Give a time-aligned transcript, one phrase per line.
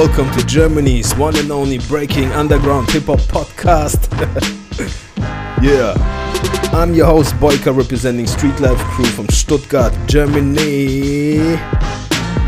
[0.00, 4.08] Welcome to Germany's one and only breaking underground hip hop podcast.
[5.62, 5.92] yeah,
[6.72, 11.36] I'm your host Boyka, representing Street Life Crew from Stuttgart, Germany,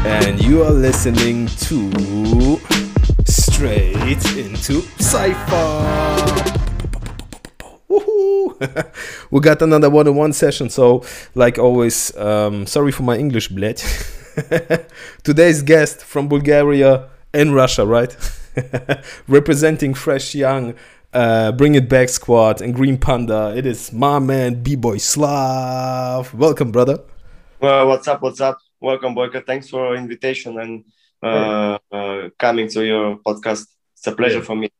[0.09, 2.59] and you are listening to
[3.27, 5.85] Straight into Cypher.
[9.31, 13.77] we got another one-on-one session, so like always, um, sorry for my English, bled.
[15.23, 18.17] Today's guest from Bulgaria and Russia, right?
[19.29, 20.75] Representing Fresh Young,
[21.13, 23.55] uh, Bring It Back Squad, and Green Panda.
[23.57, 26.35] It is my man, B Boy Slav.
[26.35, 26.99] Welcome, brother.
[27.61, 28.23] Well, what's up?
[28.23, 28.59] What's up?
[28.81, 29.47] Welcome, Boyka.
[29.47, 30.85] Thanks for invitation and
[31.23, 33.67] uh, uh, coming to your podcast.
[33.97, 34.45] It's a pleasure yeah.
[34.45, 34.71] for me.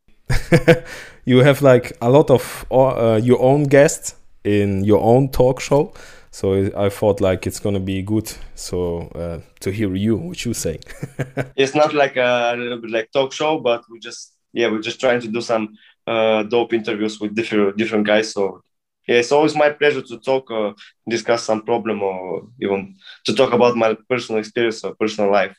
[1.25, 5.93] you have like a lot of uh, your own guests in your own talk show
[6.33, 8.33] so I thought like it's gonna be good.
[8.55, 10.81] So uh, to hear you, what you say.
[11.57, 14.99] it's not like a, little bit like talk show, but we just yeah we're just
[14.99, 18.33] trying to do some uh, dope interviews with different different guys.
[18.33, 18.63] So
[19.07, 20.73] yeah, it's always my pleasure to talk, uh,
[21.07, 25.55] discuss some problem, or even to talk about my personal experience or personal life.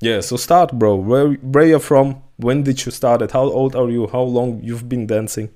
[0.00, 0.94] Yeah, so start, bro.
[0.96, 2.22] Where where you from?
[2.36, 3.32] When did you start it?
[3.32, 4.06] How old are you?
[4.08, 5.48] How long you've been dancing?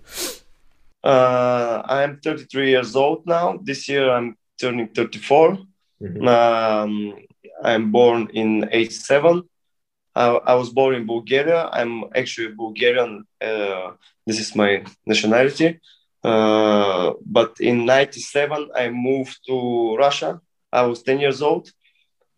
[1.04, 3.58] Uh, I'm 33 years old now.
[3.62, 5.58] This year I'm turning 34.
[6.02, 6.28] Mm-hmm.
[6.28, 7.14] Um,
[7.62, 9.42] I'm born in 87.
[10.14, 11.68] I, I, was born in Bulgaria.
[11.72, 13.24] I'm actually Bulgarian.
[13.40, 13.92] Uh,
[14.26, 15.80] this is my nationality.
[16.22, 20.40] Uh, but in 97, I moved to Russia.
[20.72, 21.70] I was 10 years old.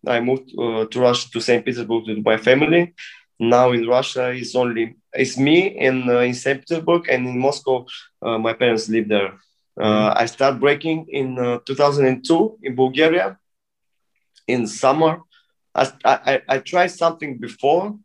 [0.07, 1.65] I moved uh, to Russia, to St.
[1.65, 2.93] Petersburg with my family.
[3.39, 6.59] Now in Russia, it's only it's me in uh, in St.
[6.61, 7.85] Petersburg and in Moscow.
[8.21, 9.33] Uh, my parents live there.
[9.79, 13.37] Uh, I started breaking in uh, 2002 in Bulgaria
[14.47, 15.21] in summer.
[15.73, 17.97] I, I, I tried something before.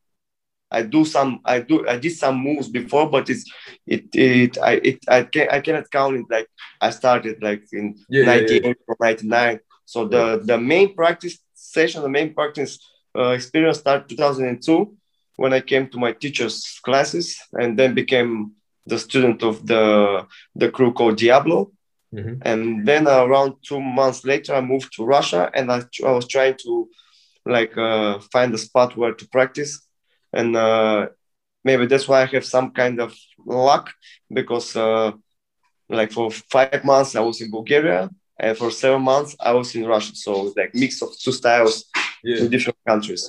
[0.72, 3.44] I do some I do I did some moves before, but it's
[3.86, 6.48] it it I it I can I cannot count it like
[6.80, 8.74] I started like in yeah, 98 yeah, yeah.
[8.86, 9.60] or 99.
[9.84, 12.78] So the the main practice session, the main practice
[13.18, 14.96] uh, experience started 2002
[15.36, 18.52] when I came to my teacher's classes and then became
[18.90, 19.84] the student of the
[20.60, 21.58] the crew called Diablo.
[22.14, 22.36] Mm-hmm.
[22.42, 25.78] And then around two months later, I moved to Russia, and I,
[26.08, 26.72] I was trying to
[27.56, 29.72] like uh, find a spot where to practice,
[30.38, 31.08] and uh,
[31.64, 33.10] maybe that's why I have some kind of
[33.46, 33.84] luck
[34.38, 35.12] because uh,
[35.88, 39.86] like for five months I was in Bulgaria, and for seven months I was in
[39.86, 40.14] Russia.
[40.14, 41.84] So it's like mix of two styles
[42.24, 42.38] yeah.
[42.40, 43.22] in different countries.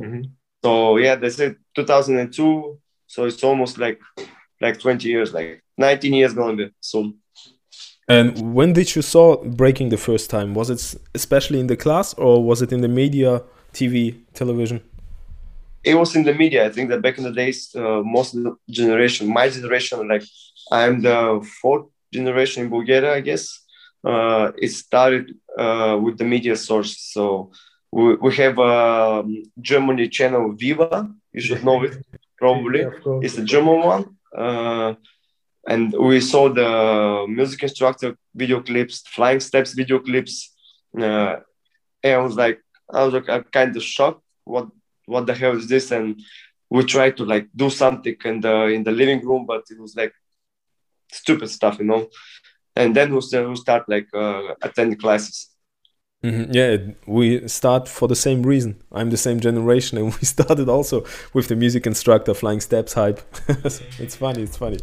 [0.00, 0.22] Mm-hmm.
[0.64, 1.56] So yeah, that's it.
[1.74, 2.78] 2002.
[3.06, 4.00] So it's almost like
[4.60, 7.14] like 20 years, like 19 years gonna be soon.
[8.08, 10.54] And when did you saw breaking the first time?
[10.54, 13.42] Was it especially in the class or was it in the media,
[13.74, 14.80] TV, television?
[15.84, 16.66] It was in the media.
[16.66, 20.24] I think that back in the days, uh, most of the generation, my generation, like
[20.72, 23.60] I'm the fourth generation in Bulgaria, I guess.
[24.02, 26.98] Uh, it started uh, with the media source.
[26.98, 27.52] So
[27.92, 31.10] we, we have a um, Germany channel Viva.
[31.32, 31.94] You should know it
[32.38, 32.80] probably.
[32.80, 39.74] Yeah, it's a German one and we saw the music instructor video clips, flying steps
[39.74, 40.54] video clips,
[40.98, 41.36] uh,
[42.02, 42.60] and I was like,
[42.92, 44.22] I was like, I'm kind of shocked.
[44.44, 44.68] What
[45.06, 45.90] what the hell is this?
[45.90, 46.20] And
[46.70, 49.94] we tried to like do something in the in the living room, but it was
[49.96, 50.12] like
[51.12, 52.08] stupid stuff, you know.
[52.76, 55.50] And then we start, we start like uh, attending classes.
[56.24, 56.52] Mm-hmm.
[56.52, 58.82] Yeah, we start for the same reason.
[58.90, 63.20] I'm the same generation, and we started also with the music instructor flying steps hype.
[63.48, 64.42] it's funny.
[64.42, 64.78] It's funny.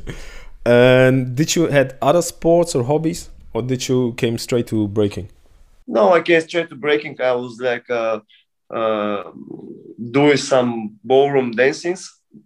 [0.66, 5.29] And did you had other sports or hobbies, or did you came straight to breaking?
[5.88, 7.19] No, I came straight to breaking.
[7.22, 8.22] I was like uh,
[8.74, 9.31] uh,
[10.12, 11.98] doing some ballroom dancing,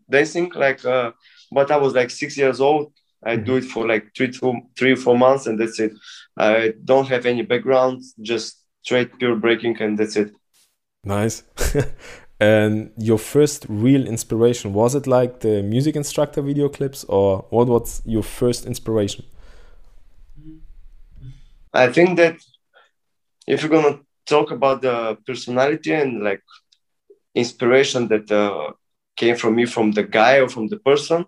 [0.09, 0.83] dancing like.
[0.83, 1.11] Uh,
[1.51, 2.91] but I was like six years old.
[3.23, 3.45] I mm-hmm.
[3.45, 5.91] do it for like three, two, three, four months, and that's it.
[6.37, 10.31] I don't have any background, just straight pure breaking and that's it.
[11.03, 11.43] Nice.
[12.41, 17.67] And your first real inspiration was it like the music instructor video clips or what
[17.67, 19.25] was your first inspiration?
[21.73, 22.37] I think that
[23.45, 26.43] if you're gonna talk about the personality and like
[27.35, 28.71] inspiration that uh,
[29.15, 31.25] came from me from the guy or from the person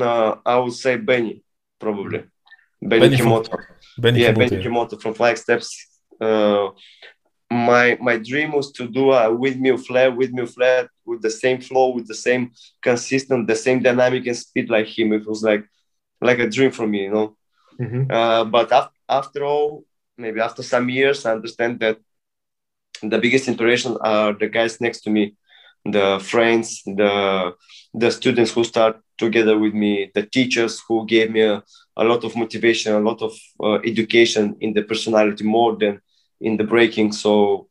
[0.00, 1.42] uh, i would say benny
[1.78, 2.24] probably.
[2.80, 3.58] Benny, benny kimoto
[3.98, 4.68] benny yeah kimoto, benny yeah.
[4.68, 5.68] kimoto from flying steps
[6.20, 6.68] uh,
[7.50, 11.90] my my dream was to do a windmill flare, windmill flare with the same flow,
[11.90, 15.12] with the same consistent, the same dynamic and speed like him.
[15.12, 15.64] It was like
[16.20, 17.36] like a dream for me, you know.
[17.80, 18.10] Mm-hmm.
[18.10, 19.84] Uh, but af- after all,
[20.16, 21.98] maybe after some years, I understand that
[23.02, 25.34] the biggest inspiration are the guys next to me.
[25.84, 27.52] the friends, the
[27.94, 31.62] the students who start together with me, the teachers who gave me a,
[31.96, 33.32] a lot of motivation, a lot of
[33.62, 36.00] uh, education in the personality more than
[36.40, 37.12] in the breaking.
[37.12, 37.68] So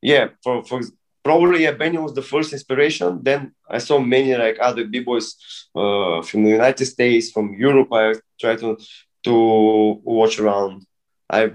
[0.00, 0.80] yeah, for for
[1.22, 3.20] probably yeah, Benny was the first inspiration.
[3.22, 5.36] Then I saw many like other b boys
[5.74, 7.88] uh, from the United States, from Europe.
[7.92, 8.78] I try to
[9.24, 10.86] to watch around.
[11.30, 11.52] I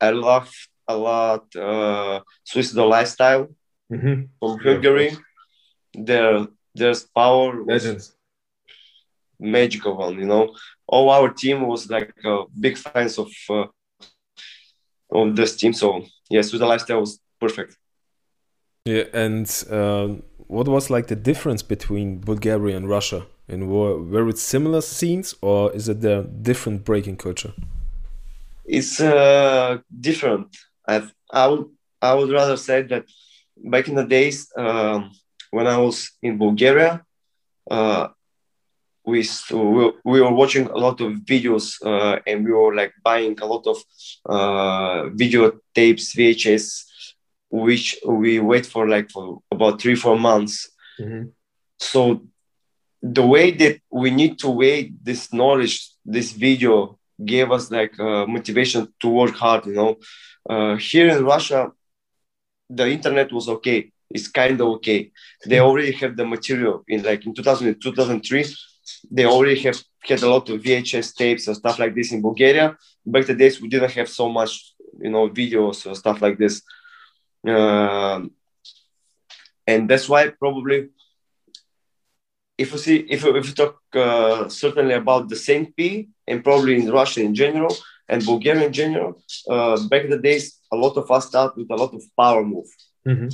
[0.00, 0.50] I love
[0.88, 3.48] a lot uh, suicidal lifestyle
[3.92, 4.24] mm-hmm.
[4.38, 5.16] from Hungary.
[5.94, 8.14] Their there's power legends
[9.40, 10.54] magical one you know
[10.86, 13.64] all our team was like uh, big fans of uh,
[15.12, 15.72] of this team.
[15.72, 17.76] So yes the lifestyle was perfect.
[18.84, 20.08] Yeah and uh,
[20.46, 23.26] what was like the difference between bulgaria and russia?
[23.48, 27.52] And were, were it similar scenes or is it a different breaking culture?
[28.64, 30.56] It's uh, different.
[30.86, 31.66] I've, i would
[32.02, 33.04] i would rather say that
[33.56, 35.10] back in the days um,
[35.50, 37.04] when i was in bulgaria
[37.70, 38.08] uh,
[39.04, 39.26] we,
[40.04, 43.66] we were watching a lot of videos uh, and we were like buying a lot
[43.66, 43.76] of
[44.26, 46.84] uh, video tapes VHS
[47.50, 50.70] which we wait for like for about three four months.
[51.00, 51.28] Mm-hmm.
[51.78, 52.22] so
[53.00, 58.26] the way that we need to wait this knowledge this video gave us like uh,
[58.26, 59.96] motivation to work hard you know?
[60.48, 61.72] Uh, here in russia
[62.70, 63.92] the internet was okay.
[64.08, 65.10] It's kind of okay.
[65.44, 65.64] They mm-hmm.
[65.64, 68.44] already have the material in like in 2000 2003
[69.10, 72.76] they already have had a lot of VHS tapes and stuff like this in Bulgaria.
[73.04, 76.62] Back the days we didn't have so much, you know, videos or stuff like this.
[77.46, 78.20] Uh,
[79.66, 80.88] and that's why probably
[82.58, 86.44] if you see if you, if you talk uh, certainly about the Saint P and
[86.44, 87.74] probably in Russia in general
[88.08, 91.70] and Bulgaria in general, uh, back in the days a lot of us start with
[91.70, 92.70] a lot of power move,
[93.06, 93.28] mm-hmm.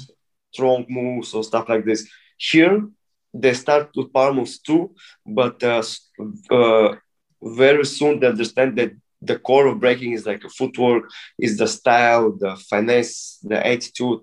[0.52, 2.00] strong moves or stuff like this.
[2.36, 2.86] Here
[3.40, 4.94] they start with power moves too,
[5.26, 5.82] but uh,
[6.50, 6.94] uh,
[7.42, 8.92] very soon they understand that
[9.22, 11.04] the core of breaking is like a footwork,
[11.38, 14.20] is the style, the finesse, the attitude,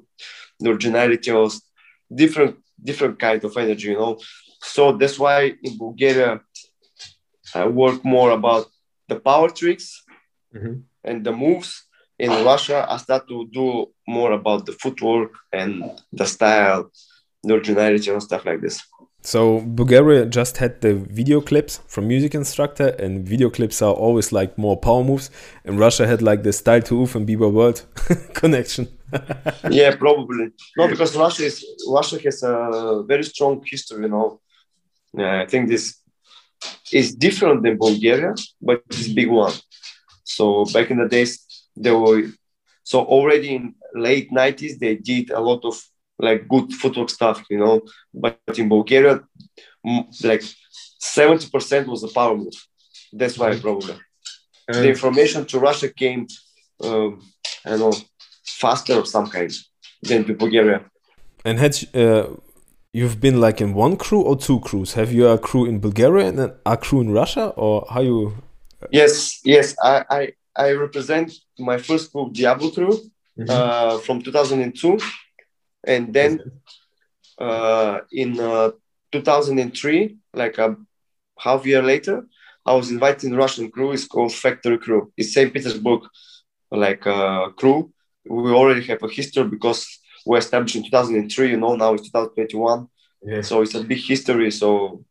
[0.59, 1.53] the originality, of
[2.13, 4.17] different different kind of energy, you know.
[4.61, 6.41] So that's why in Bulgaria
[7.55, 8.65] I work more about
[9.07, 10.03] the power tricks
[10.55, 10.75] mm-hmm.
[11.03, 11.83] and the moves.
[12.19, 16.91] In Russia, I start to do more about the footwork and the style,
[17.43, 18.81] the originality and stuff like this.
[19.23, 24.33] So Bulgaria just had the video clips from Music Instructor, and video clips are always
[24.33, 25.31] like more power moves.
[25.63, 27.83] And Russia had like the Style2Ouf and Bieber World
[28.33, 28.89] connection.
[29.69, 34.03] yeah, probably no, because Russia is Russia has a very strong history.
[34.03, 34.41] You know,
[35.13, 35.99] yeah, I think this
[36.91, 39.53] is different than Bulgaria, but it's big one.
[40.25, 41.45] So back in the days,
[41.77, 42.23] there were
[42.83, 45.81] so already in late 90s they did a lot of
[46.27, 47.75] like good footwork stuff, you know.
[48.23, 49.15] But in Bulgaria,
[50.31, 50.43] like
[51.01, 52.57] 70% was the power move.
[53.19, 53.95] That's why probably
[54.67, 56.27] and the information to Russia came,
[56.83, 57.21] um,
[57.65, 57.93] I don't know,
[58.45, 59.51] faster of some kind
[60.01, 60.79] than to Bulgaria.
[61.45, 62.27] And had uh,
[62.93, 64.93] you've been like in one crew or two crews?
[64.93, 68.33] Have you a crew in Bulgaria and a crew in Russia, or how you?
[68.91, 69.75] Yes, yes.
[69.83, 70.21] I I,
[70.55, 72.93] I represent my first crew, Diablo crew,
[73.37, 73.49] mm -hmm.
[73.55, 74.97] uh, from 2002
[75.85, 76.39] and then
[77.39, 78.71] uh, in uh,
[79.11, 80.75] 2003 like a
[81.39, 82.25] half year later
[82.65, 83.91] i was invited in russian crew.
[83.91, 85.11] It's called factory crew.
[85.17, 86.01] It's st petersburg
[86.71, 87.91] like uh, crew.
[88.25, 89.81] We already have a history because
[90.25, 92.87] we established in 2003 you know now it's 2021
[93.23, 93.41] yeah.
[93.41, 94.51] so it's a big history.
[94.51, 95.03] So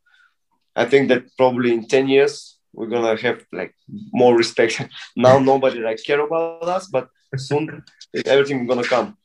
[0.74, 3.74] i think that probably in 10 years we're gonna have like
[4.12, 4.80] more respect.
[5.16, 7.84] Now nobody like care about us but soon
[8.26, 9.16] everything gonna come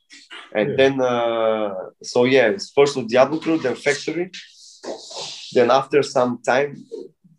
[0.53, 0.75] and yeah.
[0.75, 4.31] then uh, so yeah it's first with diablo crew then factory.
[5.53, 6.85] Then after some time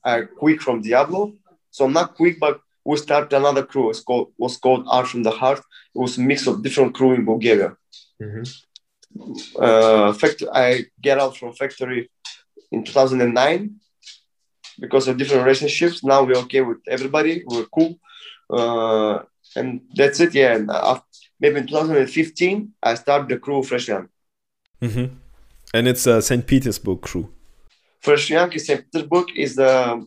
[0.05, 1.33] i quit from diablo.
[1.71, 3.91] So I'm not quick but we started another crew.
[3.91, 5.61] It's called was called art from the heart.
[5.95, 7.77] It was a mix of different crew in bulgaria.
[8.23, 8.45] Mm-hmm.
[9.65, 12.11] uh, factory, i get out from factory
[12.73, 13.77] in 2009
[14.81, 16.03] because of different relationships.
[16.03, 17.45] Now we're okay with everybody.
[17.47, 17.99] We're cool.
[18.51, 19.23] Uh,
[19.57, 20.35] and that's it.
[20.35, 21.05] Yeah and after,
[21.41, 24.09] maybe in 2015, I started the crew Fresh Young.
[24.83, 25.15] Mm-hmm.
[25.75, 26.47] And it's a St.
[26.47, 27.33] Petersburg crew.
[28.01, 28.85] Fresh Young in St.
[28.91, 30.07] Petersburg is the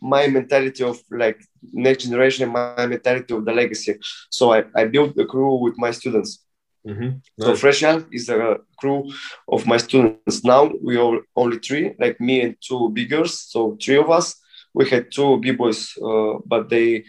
[0.00, 1.38] my mentality of like
[1.72, 3.98] next generation, my mentality of the legacy.
[4.30, 6.44] So I, I built the crew with my students.
[6.86, 7.08] Mm-hmm.
[7.08, 7.46] Nice.
[7.46, 9.10] So Fresh Young is a crew
[9.48, 10.42] of my students.
[10.44, 13.40] Now we are only three, like me and two biggers.
[13.40, 14.36] So three of us.
[14.72, 17.04] We had two b boys, uh, but they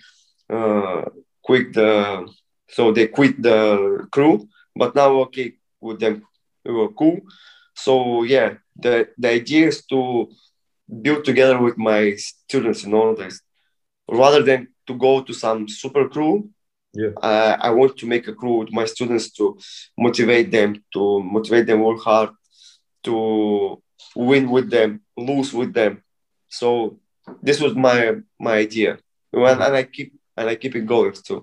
[0.50, 1.04] uh,
[1.44, 2.28] quit the
[2.72, 6.26] so they quit the crew, but now okay with them,
[6.66, 7.20] we were cool.
[7.76, 10.30] So yeah, the the idea is to
[11.02, 12.84] build together with my students.
[12.84, 13.42] You all this
[14.10, 16.50] rather than to go to some super crew.
[16.94, 17.12] Yeah.
[17.22, 19.58] Uh, I want to make a crew with my students to
[19.98, 22.32] motivate them, to motivate them work hard,
[23.04, 23.82] to
[24.16, 26.04] win with them, lose with them.
[26.50, 27.00] So
[27.42, 29.00] this was my my idea,
[29.32, 31.42] and, and I keep and I keep it going too.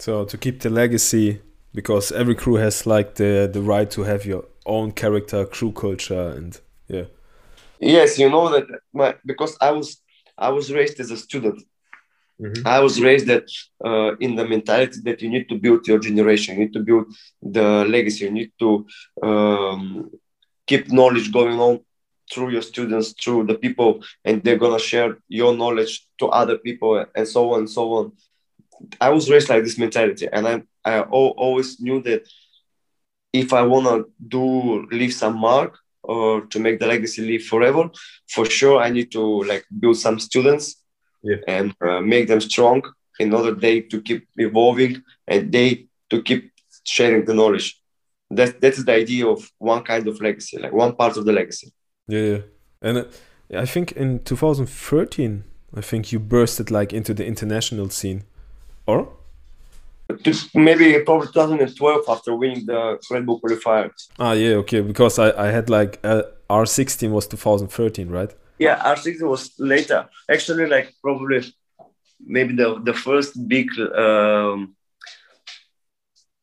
[0.00, 1.40] So to keep the legacy,
[1.74, 6.28] because every crew has like the the right to have your own character, crew culture,
[6.36, 7.04] and yeah.
[7.80, 10.00] Yes, you know that my because I was
[10.36, 11.62] I was raised as a student.
[12.40, 12.66] Mm-hmm.
[12.66, 13.50] I was raised that
[13.84, 17.06] uh, in the mentality that you need to build your generation, you need to build
[17.42, 18.86] the legacy, you need to
[19.24, 20.10] um,
[20.64, 21.80] keep knowledge going on
[22.32, 27.04] through your students, through the people, and they're gonna share your knowledge to other people,
[27.16, 28.12] and so on and so on.
[29.00, 32.26] I was raised like this mentality, and I I always knew that
[33.32, 37.90] if I wanna do leave some mark or to make the legacy live forever,
[38.28, 40.82] for sure I need to like build some students
[41.22, 41.36] yeah.
[41.46, 42.82] and uh, make them strong
[43.18, 46.52] in order they to keep evolving and they to keep
[46.84, 47.80] sharing the knowledge.
[48.30, 51.32] That that is the idea of one kind of legacy, like one part of the
[51.32, 51.72] legacy.
[52.06, 52.40] Yeah, yeah.
[52.82, 53.04] and uh,
[53.54, 55.44] I think in 2013,
[55.74, 58.24] I think you bursted like into the international scene,
[58.88, 59.06] or
[60.54, 63.90] maybe probably 2012 after winning the Red Bull qualifier.
[64.18, 68.34] Ah, yeah, okay, because I I had like uh, R16 was 2013, right?
[68.58, 70.08] Yeah, R16 was later.
[70.30, 71.40] Actually, like probably
[72.26, 74.74] maybe the the first big um,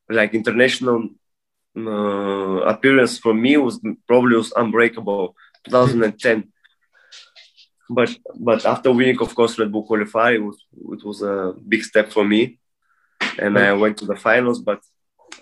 [0.09, 1.09] like international
[1.75, 5.35] uh, appearance for me was probably was Unbreakable
[5.65, 6.51] 2010.
[7.89, 10.57] But but after winning, of course, Red Bull qualify, it was
[10.91, 12.59] it was a big step for me,
[13.39, 14.59] and I went to the finals.
[14.59, 14.81] But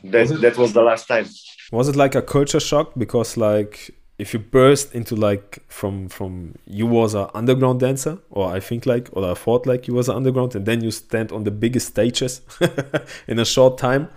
[0.03, 1.25] that was that was the last time.
[1.71, 6.55] Was it like a culture shock because like if you burst into like from from
[6.65, 10.07] you was an underground dancer or i think like or i thought like you was
[10.07, 12.41] an underground and then you stand on the biggest stages
[13.27, 14.07] in a short time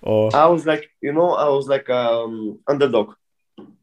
[0.00, 3.14] or i was like you know i was like um underdog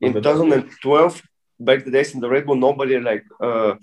[0.01, 1.21] in 2012
[1.67, 3.73] back the days in the red bull nobody like uh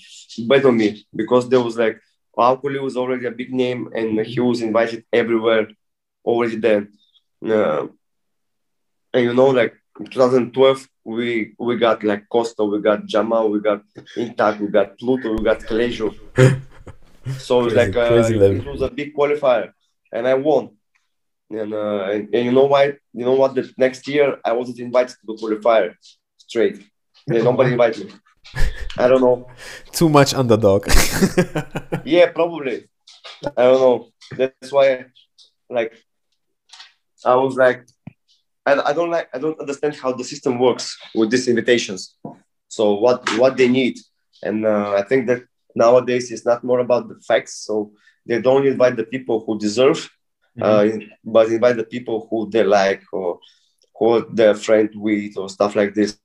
[0.48, 1.96] bet on me because there was like
[2.36, 5.66] Alkolil was already a big name and he was invited everywhere
[6.24, 6.92] already then
[7.56, 7.86] uh,
[9.14, 13.82] and you know like 2012 we we got like Costa, we got Jamal, we got
[14.16, 16.14] Intact, we got Pluto, we got Klejo.
[17.38, 19.72] so it it's like uh, it was a big qualifier,
[20.12, 20.70] and I won.
[21.50, 22.84] And, uh, and, and you know why?
[23.14, 23.54] You know what?
[23.54, 25.94] The next year I wasn't invited to the qualifier
[26.36, 26.78] straight.
[27.28, 28.12] Yeah, nobody invited me.
[28.96, 29.48] I don't know.
[29.92, 30.86] Too much underdog.
[32.04, 32.88] yeah, probably.
[33.56, 34.08] I don't know.
[34.36, 35.06] That's why,
[35.70, 35.92] like,
[37.24, 37.86] I was like,
[38.68, 42.16] I, I don't like I don't understand how the system works with these invitations.
[42.68, 43.98] So what what they need,
[44.42, 45.42] and uh, I think that
[45.74, 47.54] nowadays it's not more about the facts.
[47.66, 47.92] So
[48.26, 50.10] they don't invite the people who deserve,
[50.58, 50.62] mm-hmm.
[50.62, 53.38] uh, but invite the people who they like or
[53.98, 56.18] who they're friend with or stuff like this.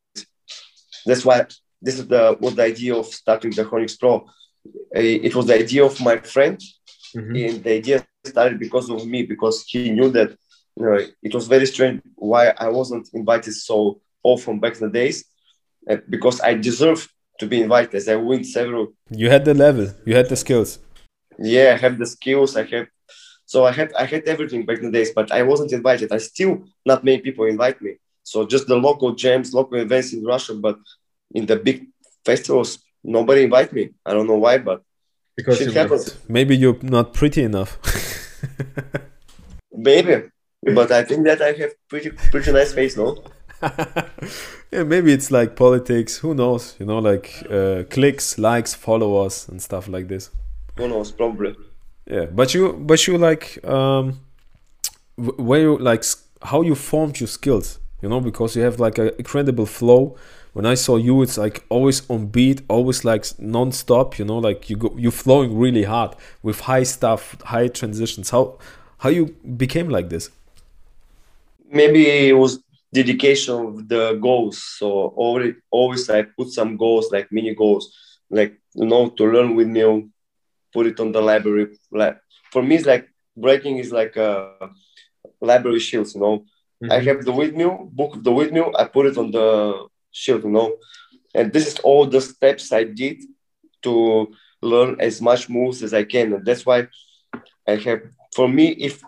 [1.05, 1.45] That's why
[1.81, 4.25] this is the what the idea of starting the Chronix Pro.
[4.91, 6.57] It was the idea of my friend,
[7.15, 7.35] mm-hmm.
[7.35, 10.29] and the idea started because of me because he knew that
[10.77, 14.89] you know, it was very strange why I wasn't invited so often back in the
[14.89, 15.25] days,
[15.89, 17.07] uh, because I deserve
[17.39, 18.93] to be invited as I win several.
[19.09, 20.79] You had the level, you had the skills.
[21.37, 22.55] Yeah, I have the skills.
[22.55, 22.87] I have,
[23.45, 26.11] so I had I had everything back in the days, but I wasn't invited.
[26.11, 27.97] I still not many people invite me.
[28.23, 30.77] So just the local jams, local events in Russia, but
[31.31, 31.87] in the big
[32.25, 33.89] festivals, nobody invite me.
[34.05, 34.81] I don't know why, but
[35.35, 36.17] because it happens.
[36.27, 37.77] Maybe you're not pretty enough.
[39.71, 40.29] Maybe
[40.71, 43.23] but I think that I have pretty pretty nice face, no?
[44.71, 46.17] yeah, maybe it's like politics.
[46.17, 46.75] Who knows?
[46.79, 50.29] You know, like uh, clicks, likes, followers, and stuff like this.
[50.77, 51.11] Who knows?
[51.11, 51.55] Probably.
[52.05, 54.19] Yeah, but you, but you like, um,
[55.15, 56.03] where you like
[56.41, 57.79] how you formed your skills.
[58.03, 60.17] You know, because you have like an incredible flow.
[60.53, 64.19] When I saw you, it's like always on beat, always like non-stop.
[64.19, 68.31] You know, like you go, you're flowing really hard with high stuff, high transitions.
[68.31, 68.59] How
[68.99, 70.29] how you became like this?
[71.73, 74.63] maybe it was dedication of the goals.
[74.63, 77.91] So always, always I put some goals, like mini goals,
[78.29, 80.09] like you know, to learn with me,
[80.73, 81.77] put it on the library.
[81.91, 82.19] Like
[82.51, 84.69] for me, it's like breaking is like a
[85.41, 86.15] library shields.
[86.15, 86.45] You know,
[86.83, 86.91] mm-hmm.
[86.91, 88.75] I have the windmill book of the windmill.
[88.77, 90.43] I put it on the shield.
[90.43, 90.75] You know,
[91.33, 93.23] and this is all the steps I did
[93.83, 96.33] to learn as much moves as I can.
[96.33, 96.87] And that's why
[97.67, 98.01] I have.
[98.35, 99.01] For me, if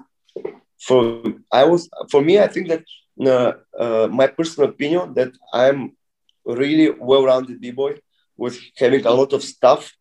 [0.80, 2.84] for I was for me, I think that
[3.20, 5.96] uh, uh, my personal opinion that I'm
[6.46, 8.00] really well-rounded b-boy
[8.38, 9.94] with having a lot of stuff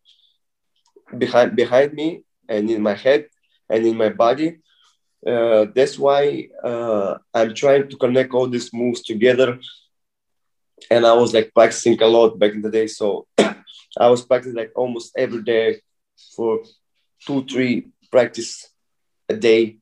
[1.17, 3.29] behind behind me and in my head
[3.71, 4.59] and in my body.
[5.27, 9.59] Uh, that's why uh, I'm trying to connect all these moves together.
[10.91, 12.87] And I was like practicing a lot back in the day.
[12.87, 15.81] So I was practicing like almost every day
[16.37, 16.61] for
[17.27, 18.69] two, three practice
[19.29, 19.79] a day.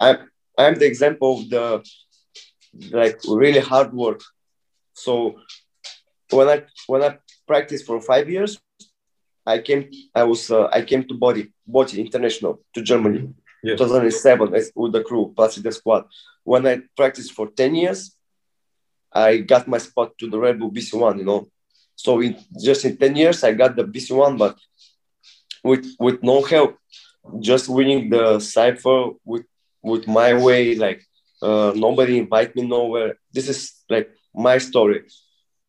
[0.00, 1.84] I'm, I'm the example of the
[2.90, 4.20] like really hard work.
[4.94, 5.36] So
[6.30, 8.58] when I when I practiced for five years,
[9.46, 13.78] I came I was uh, I came to Body Body International to Germany, yes.
[13.78, 16.04] 2007 with the crew plus the squad.
[16.44, 18.16] When I practiced for 10 years,
[19.12, 21.18] I got my spot to the Red Bull BC1.
[21.18, 21.48] You know,
[21.96, 24.56] so in just in 10 years I got the BC1, but
[25.64, 26.78] with with no help,
[27.40, 29.44] just winning the cipher with
[29.82, 30.74] with my way.
[30.74, 31.04] Like
[31.42, 33.18] uh, nobody invite me nowhere.
[33.32, 35.04] This is like my story,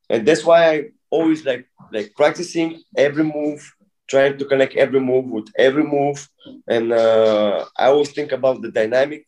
[0.10, 3.62] and that's why I always like like practicing every move,
[4.10, 6.28] trying to connect every move with every move,
[6.68, 9.26] and uh, I always think about the dynamic.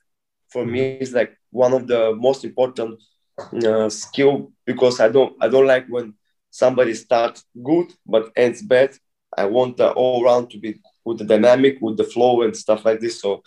[0.49, 3.01] For me, it's like one of the most important
[3.65, 6.13] uh, skill because I don't I don't like when
[6.51, 8.91] somebody starts good but ends bad.
[9.37, 12.85] I want the all round to be with the dynamic, with the flow and stuff
[12.85, 13.21] like this.
[13.21, 13.41] So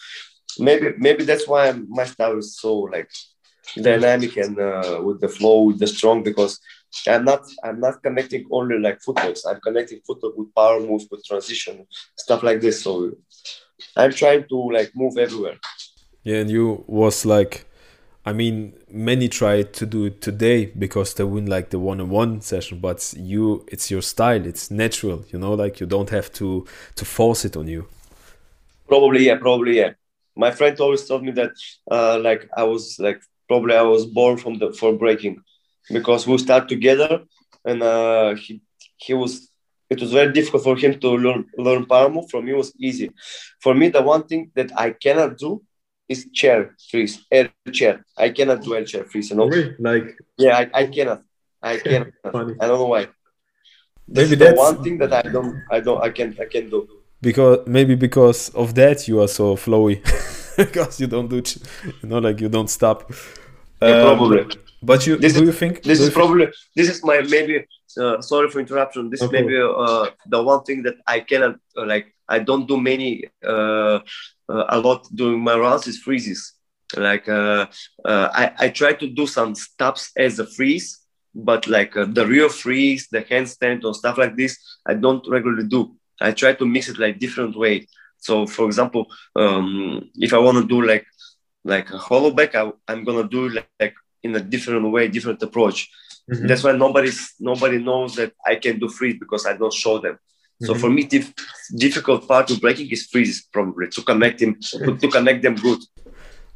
[0.59, 3.11] maybe maybe that's why my style is so like
[3.81, 6.61] dynamic and uh, with the flow, with the strong because
[7.09, 9.45] I'm not I'm not connecting only like footworks.
[9.47, 11.87] I'm connecting footwork with power moves, with transition,
[12.17, 12.83] stuff like this.
[12.83, 13.13] So
[13.97, 15.59] I'm trying to like move everywhere.
[16.23, 17.67] Yeah, and you was like
[18.27, 22.79] I mean, many try to do it today because they win like the one-on-one session,
[22.79, 24.47] but you, it's your style.
[24.47, 26.67] It's natural, you know, like you don't have to
[26.97, 27.87] to force it on you.
[28.89, 29.93] Probably, yeah, probably, yeah.
[30.37, 31.53] My friend always told me that,
[31.91, 35.43] uh, like I was like probably I was born from the for breaking,
[35.91, 37.23] because we start together,
[37.65, 38.63] and uh, he
[38.97, 39.51] he was.
[39.91, 42.31] It was very difficult for him to learn learn power move.
[42.31, 43.11] For me, was easy.
[43.61, 45.63] For me, the one thing that I cannot do
[46.09, 48.05] is chair freeze, air chair.
[48.17, 49.49] I cannot do air chair freeze, you know?
[49.49, 49.75] Really?
[49.79, 51.23] Like yeah, I, I cannot.
[51.63, 52.09] I cannot.
[52.31, 52.55] Funny.
[52.61, 53.09] I don't know why.
[54.07, 56.71] This maybe that's the one thing that I don't I don't I can't I can't
[56.71, 56.89] do.
[57.21, 60.03] Because maybe because of that you are so flowy.
[60.57, 63.11] because you don't do you know like you don't stop.
[63.81, 64.57] Yeah, um, probably.
[64.85, 67.65] But you this do is, you think this is probably this is my maybe
[68.01, 69.11] uh, sorry for interruption.
[69.11, 69.41] This okay.
[69.41, 72.07] maybe uh, the one thing that I cannot uh, like.
[72.27, 73.99] I don't do many uh,
[74.49, 76.55] uh, a lot during my runs is freezes.
[76.97, 77.67] Like uh,
[78.05, 81.01] uh, I, I try to do some stops as a freeze,
[81.35, 85.97] but like the real freeze, the handstand or stuff like this, I don't regularly do.
[86.21, 87.87] I try to mix it like different way.
[88.19, 91.07] So for example, um, if I want to do like
[91.65, 93.95] like a hollow back, I, am gonna do like, like
[94.25, 95.89] in a different way, different approach.
[96.31, 96.47] Mm-hmm.
[96.47, 100.19] That's why nobody's nobody knows that I can do freeze because I don't show them.
[100.63, 100.81] So mm-hmm.
[100.81, 101.21] for me, the
[101.77, 104.59] difficult part of breaking is freezes probably to connect him
[105.03, 105.81] to connect them good.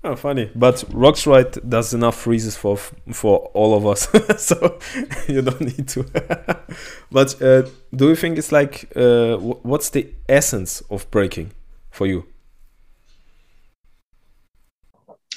[0.05, 0.51] Oh, funny.
[0.55, 2.77] But Rockstrike does enough freezes for
[3.13, 4.09] for all of us,
[4.43, 4.79] so
[5.29, 6.05] you don't need to.
[7.11, 7.63] but uh,
[7.95, 11.51] do you think it's like uh, what's the essence of breaking
[11.91, 12.27] for you?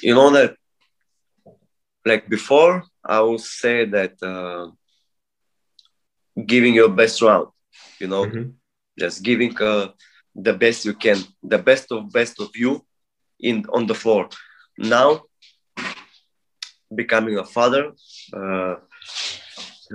[0.00, 0.56] You know that,
[2.04, 4.70] like before, I would say that uh,
[6.46, 7.48] giving your best round
[8.00, 8.50] you know mm-hmm.
[8.98, 9.88] just giving uh,
[10.34, 12.84] the best you can the best of best of you
[13.40, 14.28] in on the floor
[14.78, 15.22] now
[16.94, 17.92] becoming a father
[18.34, 18.74] uh,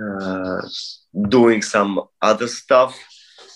[0.02, 0.60] uh,
[1.28, 2.98] doing some other stuff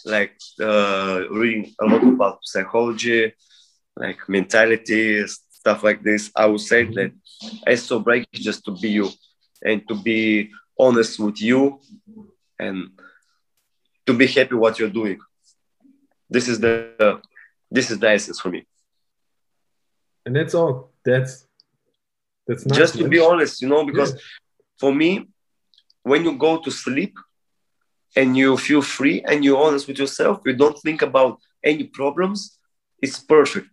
[0.04, 3.32] like uh, reading a lot about psychology
[3.96, 5.24] like mentality
[5.62, 6.98] stuff like this i would say mm-hmm.
[6.98, 7.10] that
[7.66, 9.08] I so break is just to be you
[9.64, 11.80] and to be honest with you
[12.58, 12.90] and
[14.06, 15.18] to be happy what you're doing.
[16.28, 17.20] This is the
[17.70, 18.66] this is the essence for me.
[20.24, 20.92] And that's all.
[21.04, 21.46] That's
[22.46, 24.20] that's nice, just to be honest, you know, because yeah.
[24.78, 25.28] for me,
[26.02, 27.16] when you go to sleep
[28.16, 32.58] and you feel free and you're honest with yourself, you don't think about any problems,
[33.00, 33.68] it's perfect.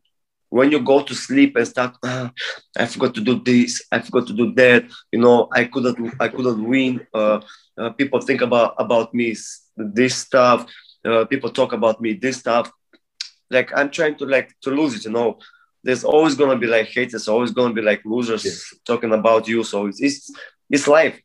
[0.49, 2.31] When you go to sleep and start, ah,
[2.75, 6.27] I forgot to do this, I forgot to do that, you know, I couldn't, I
[6.27, 7.05] couldn't win.
[7.13, 7.41] Uh,
[7.79, 9.35] uh, people think about about me
[9.77, 10.65] this stuff
[11.05, 12.71] uh, people talk about me this stuff
[13.49, 15.37] like i'm trying to like to lose it you know
[15.83, 19.87] there's always gonna be like haters always gonna be like losers talking about you so
[19.87, 20.31] it's it's,
[20.69, 21.19] it's life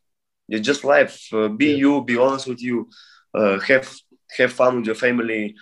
[0.48, 1.76] it's just life uh, be yeah.
[1.76, 2.88] you be honest with you
[3.34, 3.92] uh, have
[4.38, 5.54] have fun with your family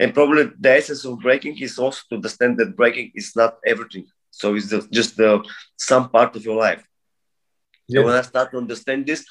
[0.00, 4.06] and probably the essence of breaking is also to understand that breaking is not everything
[4.30, 5.42] so it's the, just the
[5.76, 6.84] some part of your life
[7.88, 8.00] yeah.
[8.00, 9.24] and when i start to understand this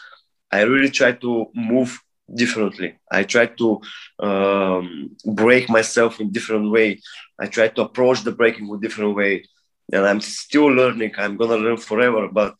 [0.52, 2.00] I really try to move
[2.34, 2.98] differently.
[3.12, 3.82] I try to
[4.20, 7.02] um, break myself in different way.
[7.40, 9.44] I try to approach the breaking with different way,
[9.92, 11.14] and I'm still learning.
[11.18, 12.56] I'm gonna learn forever, but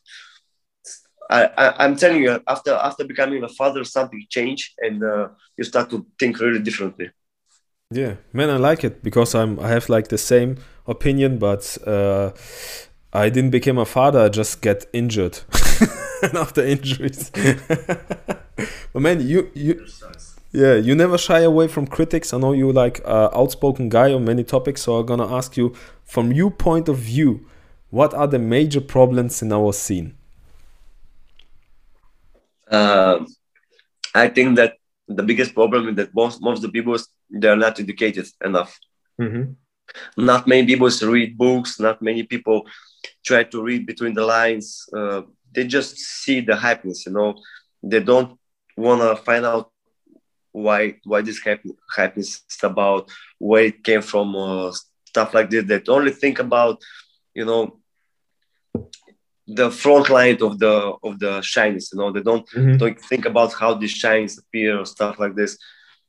[1.30, 5.90] I, am telling you, after after becoming a father, something changed, and uh, you start
[5.90, 7.10] to think really differently.
[7.90, 12.32] Yeah, man, I like it because I'm I have like the same opinion, but uh,
[13.14, 14.20] I didn't become a father.
[14.20, 15.40] I just get injured,
[16.22, 17.30] and after injuries.
[18.92, 19.86] but man, you you.
[20.52, 22.32] Yeah, you never shy away from critics.
[22.34, 25.74] I know you like uh, outspoken guy on many topics, so I'm gonna ask you,
[26.04, 27.46] from your point of view,
[27.90, 30.14] what are the major problems in our scene?
[32.70, 33.24] Uh,
[34.14, 34.77] I think that
[35.08, 36.96] the biggest problem is that most most of the people
[37.30, 38.78] they are not educated enough.
[39.20, 39.52] Mm-hmm.
[40.22, 41.80] Not many people read books.
[41.80, 42.66] Not many people
[43.24, 44.88] try to read between the lines.
[44.94, 45.22] Uh,
[45.54, 47.06] they just see the happiness.
[47.06, 47.34] You know,
[47.82, 48.38] they don't
[48.76, 49.70] want to find out
[50.52, 54.72] why why this happiness is about, where it came from, uh,
[55.06, 55.64] stuff like this.
[55.64, 56.82] They only think about,
[57.34, 57.80] you know,
[59.48, 62.76] the front line of the of the shines you know they don't, mm-hmm.
[62.76, 65.58] don't think about how the shines appear or stuff like this.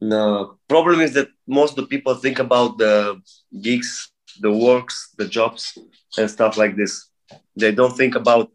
[0.01, 3.21] The problem is that most of the people think about the
[3.61, 5.77] gigs the works the jobs
[6.17, 7.09] and stuff like this.
[7.55, 8.51] They don't think about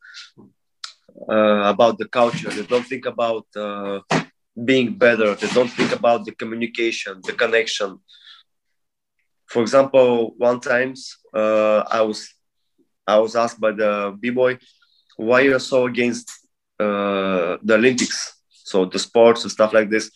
[1.28, 2.50] uh, about the culture.
[2.50, 4.00] They don't think about uh,
[4.64, 5.34] being better.
[5.34, 7.98] They don't think about the communication the connection.
[9.46, 12.34] For example one times uh, i was
[13.06, 14.58] I was asked by the b-boy
[15.16, 16.30] why you're so against
[16.80, 20.10] uh, the Olympics, so the sports and stuff like this.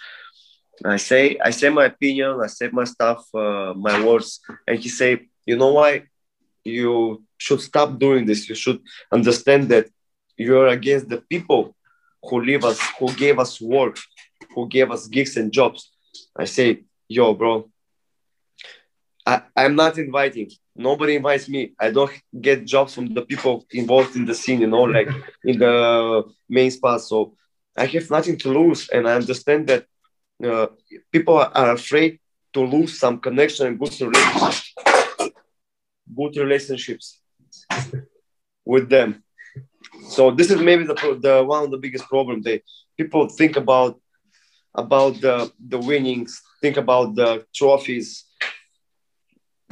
[0.84, 4.88] I say I say my opinion, I say my stuff, uh, my words, and he
[4.88, 6.04] say, you know why
[6.64, 8.48] you should stop doing this.
[8.48, 8.80] You should
[9.12, 9.86] understand that
[10.36, 11.74] you're against the people
[12.22, 13.98] who leave us, who gave us work,
[14.54, 15.90] who gave us gigs and jobs.
[16.36, 17.68] I say, yo, bro,
[19.28, 21.72] I, I'm not inviting nobody invites me.
[21.78, 22.10] I don't
[22.40, 25.08] get jobs from the people involved in the scene, you know, like
[25.44, 27.02] in the main spot.
[27.02, 27.34] So
[27.76, 29.84] I have nothing to lose, and I understand that
[30.48, 30.68] uh,
[31.12, 32.20] people are afraid
[32.54, 34.74] to lose some connection and good relationships,
[36.16, 37.20] good relationships
[38.64, 39.22] with them.
[40.08, 42.44] So this is maybe the, the one of the biggest problems.
[42.44, 42.62] They
[42.96, 44.00] people think about
[44.74, 48.24] about the the winnings, think about the trophies,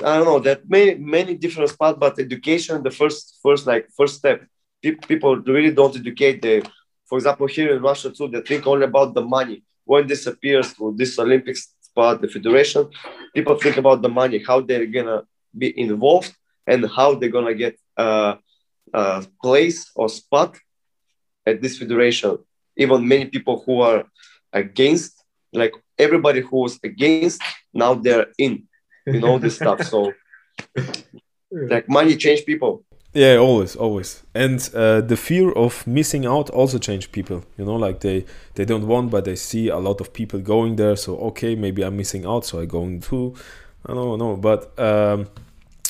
[0.05, 4.17] I don't know that many many different spots, but education the first first like first
[4.17, 4.45] step.
[4.83, 6.43] People really don't educate.
[6.43, 6.63] They,
[7.09, 9.65] for example, here in Russia too, they think only about the money.
[9.85, 12.91] When this appears to this Olympics spot, the federation,
[13.35, 15.23] people think about the money, how they're gonna
[15.57, 16.33] be involved,
[16.67, 18.37] and how they're gonna get a,
[18.93, 20.59] a place or spot
[21.47, 22.39] at this federation.
[22.77, 24.05] Even many people who are
[24.53, 28.66] against, like everybody who was against, now they're in
[29.07, 29.83] you know this stuff.
[29.85, 30.13] So
[31.51, 32.83] like money change people.
[33.15, 37.45] Yeah, always, always, and uh, the fear of missing out also change people.
[37.57, 40.77] You know, like they they don't want, but they see a lot of people going
[40.77, 40.97] there.
[40.97, 43.35] So okay, maybe I'm missing out, so I go too.
[43.87, 45.29] I don't know, but um,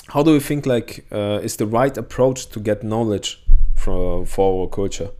[0.08, 3.42] how do you think like uh, is the right approach to get knowledge
[3.74, 5.10] for for our culture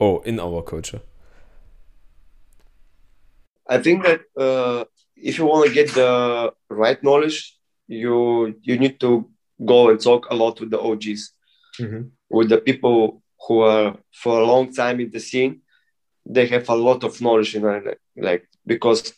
[0.00, 1.00] or in our culture?
[3.68, 4.84] I think that uh,
[5.22, 7.56] if you want to get the right knowledge,
[7.86, 9.28] you you need to
[9.64, 11.32] go and talk a lot with the OGs,
[11.80, 12.02] mm-hmm.
[12.30, 15.60] with the people who are for a long time in the scene.
[16.26, 17.82] They have a lot of knowledge, you know,
[18.16, 19.12] like because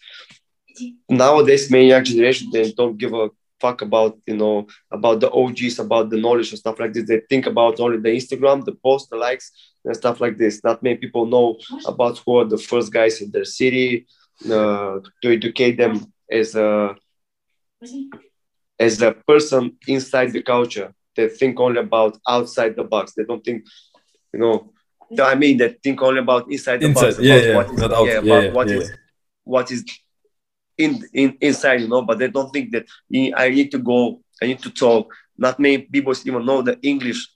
[1.08, 3.28] nowadays many young generation they don't give a
[3.60, 7.06] fuck about you know about the OGs, about the knowledge and stuff like this.
[7.06, 9.46] They think about only the Instagram, the post, the likes,
[9.84, 10.54] and stuff like this.
[10.64, 11.58] Not many people know
[11.92, 14.06] about who are the first guys in their city,
[14.50, 16.96] uh, to educate them as a
[18.78, 20.92] as a person inside the culture.
[21.14, 23.12] They think only about outside the box.
[23.14, 23.64] They don't think,
[24.32, 24.72] you know.
[25.22, 27.18] I mean, they think only about inside the inside, box.
[27.20, 28.96] Yeah, yeah, what is, yeah, yeah, about yeah, what yeah, is, yeah.
[29.44, 29.84] what is
[30.78, 32.02] in, in inside, you know.
[32.02, 32.86] But they don't think that
[33.36, 34.22] I need to go.
[34.42, 35.14] I need to talk.
[35.36, 37.28] Not many people even know the English.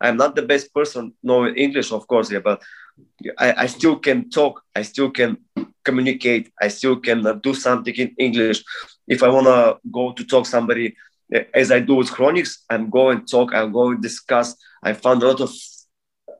[0.00, 2.60] I'm not the best person knowing English, of course, yeah, but
[3.38, 4.60] I, I still can talk.
[4.74, 5.36] I still can
[5.84, 6.52] communicate.
[6.60, 8.64] I still can uh, do something in English.
[9.06, 10.96] If I want to go to talk somebody,
[11.32, 14.56] eh, as I do with Chronix, I'm going to talk, I'm going to discuss.
[14.82, 15.50] I found a lot of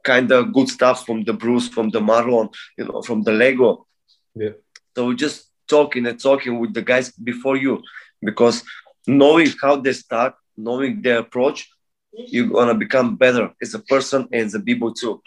[0.04, 3.86] kind of good stuff from the Bruce, from the Marlon, you know, from the Lego.
[4.34, 4.50] Yeah.
[4.96, 7.82] So just talking and talking with the guys before you,
[8.20, 8.62] because
[9.06, 11.68] knowing how they start, knowing their approach,
[12.12, 15.22] you're gonna become better as a person and as a people too.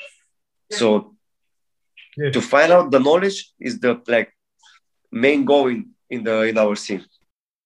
[0.72, 1.15] So
[2.18, 2.32] yeah.
[2.32, 4.34] to find out the knowledge is the like
[5.12, 7.06] main goal in, in the in our scene.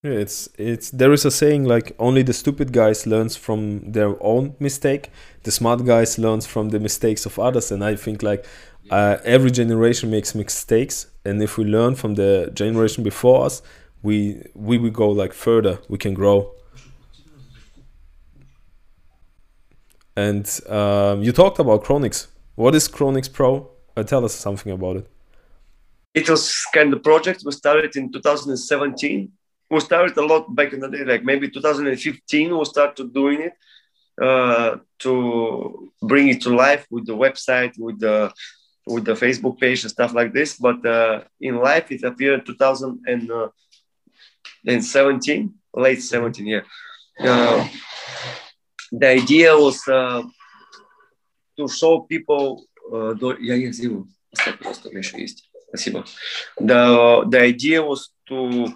[0.03, 4.15] Yeah, it's it's there is a saying like only the stupid guys learns from their
[4.23, 5.11] own mistake,
[5.43, 8.45] the smart guys learns from the mistakes of others, and I think like
[8.89, 13.61] uh, every generation makes mistakes, and if we learn from the generation before us,
[14.01, 16.55] we we will go like further, we can grow.
[20.15, 22.27] And um, you talked about Chronix.
[22.55, 23.69] What is Chronix Pro?
[23.99, 25.07] Uh, tell us something about it.
[26.13, 29.31] It was kind of project we started in 2017
[29.69, 33.53] we started a lot back in the day, like maybe 2015, we started doing it
[34.21, 38.31] uh, to bring it to life with the website, with the
[38.87, 40.57] with the Facebook page and stuff like this.
[40.57, 43.49] But uh, in life, it appeared 2017, uh,
[45.79, 46.61] late 17, yeah.
[47.19, 47.67] Uh,
[48.91, 50.23] the idea was uh,
[51.57, 52.65] to show people.
[52.90, 54.08] Uh, я их сделаю.
[54.60, 55.50] Просто еще есть.
[55.68, 56.04] Спасибо.
[56.60, 58.72] The, the idea was to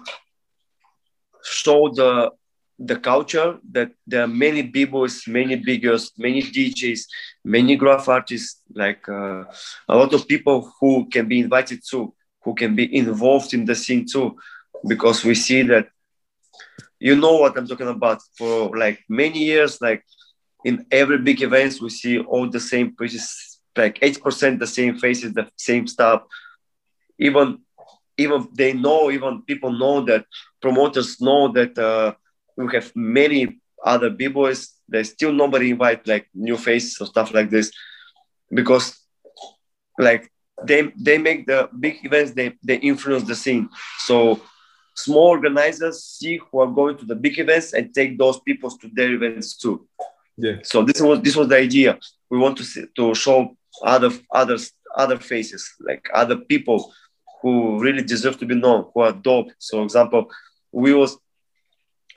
[1.43, 2.31] show the
[2.79, 7.01] the culture that there are many b-boys, many biggers, many DJs,
[7.43, 9.43] many graph artists, like uh,
[9.89, 13.75] a lot of people who can be invited to, who can be involved in the
[13.75, 14.37] scene too,
[14.87, 15.89] because we see that
[16.99, 18.21] you know what I'm talking about.
[18.37, 20.03] For like many years, like
[20.63, 25.32] in every big events, we see all the same faces, like 8% the same faces,
[25.32, 26.22] the same stuff.
[27.18, 27.58] Even
[28.16, 30.24] even they know, even people know that
[30.60, 32.14] promoters know that uh,
[32.56, 34.72] we have many other b-boys.
[34.88, 37.72] There's still nobody invite like new faces or stuff like this
[38.52, 38.96] because
[39.98, 40.30] like
[40.62, 43.68] they they make the big events, they they influence the scene.
[43.98, 44.40] So
[44.94, 48.88] small organizers see who are going to the big events and take those people to
[48.92, 49.86] their events too.
[50.36, 50.56] Yeah.
[50.62, 51.98] So this was this was the idea.
[52.30, 56.92] We want to see, to show other others other faces, like other people
[57.42, 59.50] who really deserve to be known, who are dope.
[59.58, 60.30] So, for example,
[60.72, 61.18] we was,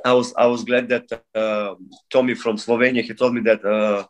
[0.05, 1.75] I was, I was glad that uh,
[2.09, 4.05] Tommy from Slovenia he told me that, uh,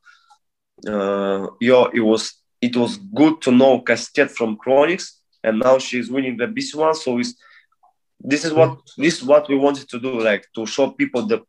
[0.88, 6.12] uh, yo, it was, it was good to know Kastet from Chronix, and now she's
[6.12, 6.94] winning the BC one.
[6.94, 7.36] So it's,
[8.20, 11.44] this is what this is what we wanted to do, like to show people the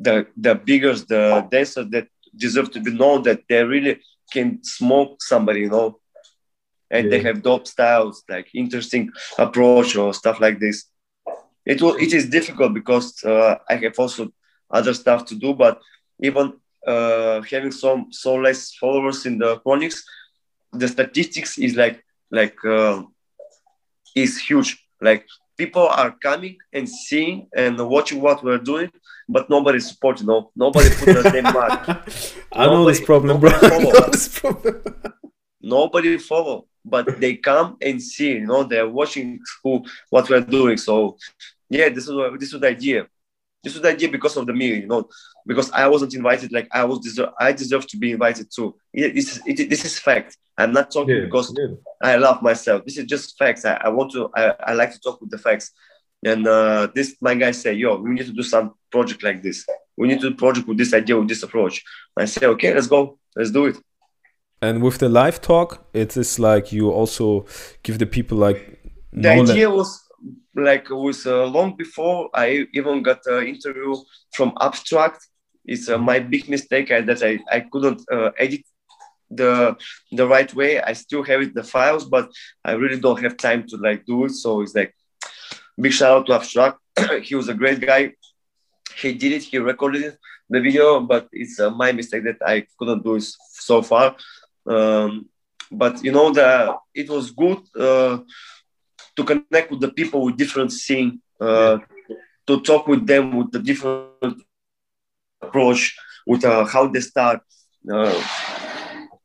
[0.00, 4.00] the the biggers, the dancers that deserve to be known that they really
[4.32, 5.98] can smoke somebody, you know,
[6.90, 7.10] and yeah.
[7.10, 10.86] they have dope styles, like interesting approach or stuff like this.
[11.64, 14.32] It will it is difficult because uh, I have also
[14.70, 15.80] other stuff to do, but
[16.20, 16.54] even
[16.86, 20.00] uh, having some so less followers in the chronix,
[20.72, 23.02] the statistics is like like uh,
[24.14, 24.82] is huge.
[25.00, 25.26] Like
[25.58, 28.90] people are coming and seeing and watching what we're doing,
[29.28, 30.22] but nobody supports.
[30.22, 31.88] You know, nobody put the same mark.
[32.52, 33.50] I nobody, know this problem, bro.
[34.12, 34.82] This problem.
[35.60, 40.76] nobody follow but they come and see you know they're watching who what we're doing
[40.76, 41.16] so
[41.68, 43.06] yeah this is what, this was the idea
[43.62, 45.08] this was the idea because of the me you know
[45.46, 49.14] because i wasn't invited like i was deserve i deserve to be invited too it,
[49.14, 51.74] this is it, this is fact i'm not talking yeah, because yeah.
[52.02, 52.84] i love myself.
[52.84, 53.64] This is just facts.
[53.64, 55.70] I, I want to I, I like to talk with the facts.
[56.24, 59.64] And uh, this my guy say yo we need to do some project like this.
[59.96, 61.84] We need to do project with this idea with this approach.
[62.16, 63.18] I say okay let's go.
[63.36, 63.76] Let's do it.
[64.60, 67.46] And with the live talk, it is like you also
[67.84, 68.80] give the people like.
[69.12, 70.02] The idea was
[70.54, 73.94] like was uh, long before I even got an interview
[74.32, 75.26] from Abstract.
[75.64, 78.62] It's uh, my big mistake that I, I couldn't uh, edit
[79.30, 79.76] the
[80.12, 80.80] the right way.
[80.80, 82.30] I still have it the files, but
[82.64, 84.32] I really don't have time to like do it.
[84.32, 84.94] So it's like
[85.80, 86.78] big shout out to Abstract.
[87.22, 88.12] he was a great guy.
[88.96, 89.42] He did it.
[89.42, 90.16] He recorded
[90.50, 94.16] the video, but it's uh, my mistake that I couldn't do it so far.
[94.66, 95.28] Um,
[95.70, 98.18] but you know that it was good uh,
[99.16, 101.78] to connect with the people with different scene, uh,
[102.46, 104.42] to talk with them with the different
[105.42, 107.40] approach, with uh, how they start.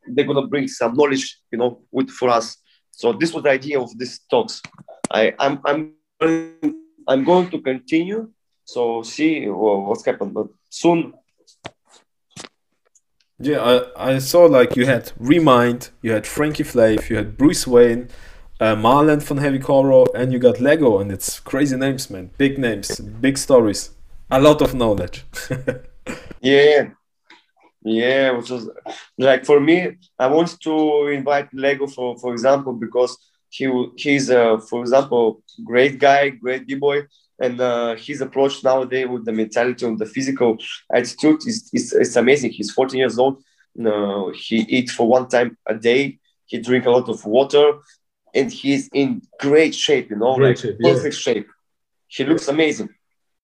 [0.07, 2.57] They're gonna bring some knowledge, you know, with for us.
[2.91, 4.61] So this was the idea of these talks.
[5.11, 5.93] I, I'm I'm
[7.07, 8.29] I'm going to continue.
[8.65, 11.13] So see what's happened, but soon
[13.39, 13.61] yeah,
[13.95, 18.07] I, I saw like you had Remind, you had Frankie Flav, you had Bruce Wayne,
[18.59, 22.29] uh, Marland from Heavy Coro, and you got Lego, and it's crazy names, man.
[22.37, 23.91] Big names, big stories,
[24.31, 25.25] a lot of knowledge.
[26.41, 26.89] yeah,
[27.84, 28.69] yeah, which was
[29.17, 33.17] like for me, I wanted to invite Lego for for example because
[33.50, 33.65] he
[33.98, 37.04] he's a for example great guy, great b boy,
[37.39, 40.58] and uh, his approach nowadays with the mentality and the physical
[40.93, 42.52] attitude is, is, is amazing.
[42.52, 43.43] He's 14 years old.
[43.86, 46.19] Uh, he eats for one time a day.
[46.46, 47.80] He drink a lot of water.
[48.34, 50.10] and he's in great shape.
[50.10, 51.34] You know, great like shape, perfect yeah.
[51.34, 51.48] shape.
[52.08, 52.89] He looks amazing.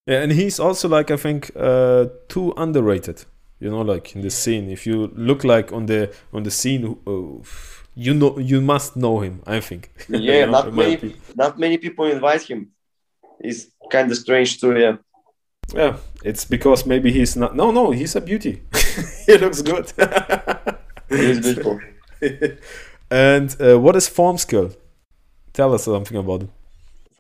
[0.06, 3.26] Yeah, and he's also like I think uh, too underrated.
[3.60, 4.70] You know, like in the scene.
[4.70, 7.44] If you look like on the on the scene, uh,
[7.96, 9.42] you know you must know him.
[9.48, 9.90] I think.
[10.10, 11.20] Yeah, You know, not many opinion.
[11.36, 12.72] not many people invite him.
[13.40, 14.78] It's kind of strange too.
[14.80, 14.98] Yeah.
[15.76, 17.56] Yeah, it's because maybe he's not.
[17.56, 18.64] No, no, he's a beauty.
[19.28, 19.92] he looks good.
[21.10, 21.80] He's beautiful.
[23.12, 24.76] and uh, what is Formskill?
[25.54, 26.50] Tell us something about it.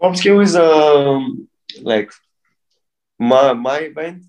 [0.01, 1.47] Formskill is um
[1.81, 2.11] like
[3.19, 4.23] my my event.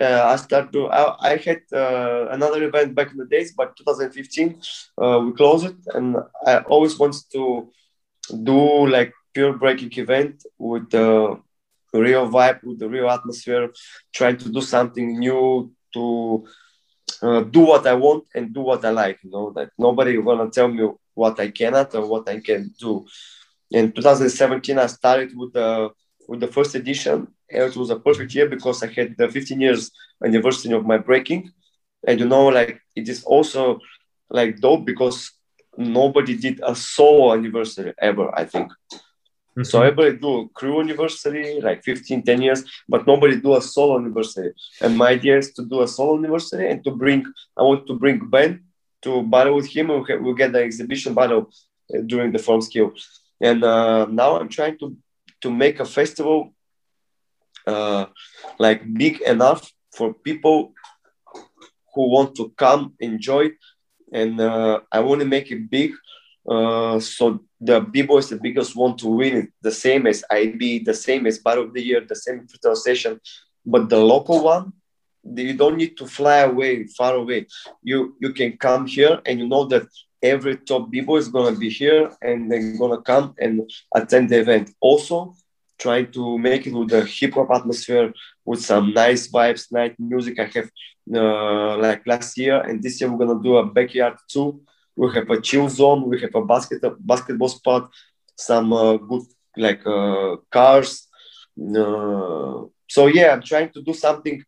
[0.00, 3.76] Uh, I start to I, I had uh, another event back in the days, but
[3.76, 4.60] 2015
[5.02, 7.68] uh, we closed it, and I always wanted to
[8.44, 11.38] do like pure breaking event with the
[11.92, 13.70] real vibe, with the real atmosphere,
[14.12, 16.44] trying to do something new to
[17.22, 19.18] uh, do what I want and do what I like.
[19.24, 23.06] You know that nobody gonna tell me what I cannot or what I can do.
[23.70, 25.90] In 2017, I started with the
[26.28, 29.90] with the first edition, it was a perfect year because I had the 15 years
[30.24, 31.50] anniversary of my breaking,
[32.06, 33.80] and you know, like it is also
[34.30, 35.32] like dope because
[35.76, 38.30] nobody did a solo anniversary ever.
[38.36, 38.70] I think.
[39.62, 43.98] So everybody do a crew anniversary, like 15, 10 years, but nobody do a solo
[43.98, 44.52] anniversary.
[44.80, 47.24] And my idea is to do a solo anniversary and to bring,
[47.56, 48.62] I want to bring Ben
[49.02, 49.90] to battle with him.
[49.90, 51.50] and We'll get the exhibition battle
[51.92, 52.92] uh, during the Formskill.
[53.40, 54.96] And uh, now I'm trying to,
[55.42, 56.54] to make a festival
[57.66, 58.06] uh,
[58.58, 60.72] like big enough for people
[61.94, 63.50] who want to come enjoy.
[64.12, 65.92] And uh, I want to make it big
[66.48, 70.94] uh, so the b-boys, the biggest want to win it, the same as IBE, the
[70.94, 73.20] same as Battle of the Year, the same freestyle session,
[73.66, 74.72] but the local one,
[75.36, 77.46] you don't need to fly away, far away.
[77.82, 79.86] You you can come here and you know that
[80.22, 84.70] every top b-boy is gonna be here and they're gonna come and attend the event.
[84.80, 85.34] Also,
[85.78, 88.12] trying to make it with a hip hop atmosphere,
[88.44, 90.38] with some nice vibes, nice music.
[90.38, 90.70] I have
[91.14, 94.60] uh, like last year, and this year we're gonna do a backyard too
[94.98, 97.88] we have a chill zone, we have a basket basketball spot,
[98.36, 99.22] some uh, good
[99.56, 101.06] like uh, cars.
[101.56, 104.42] Uh, so yeah, I'm trying to do something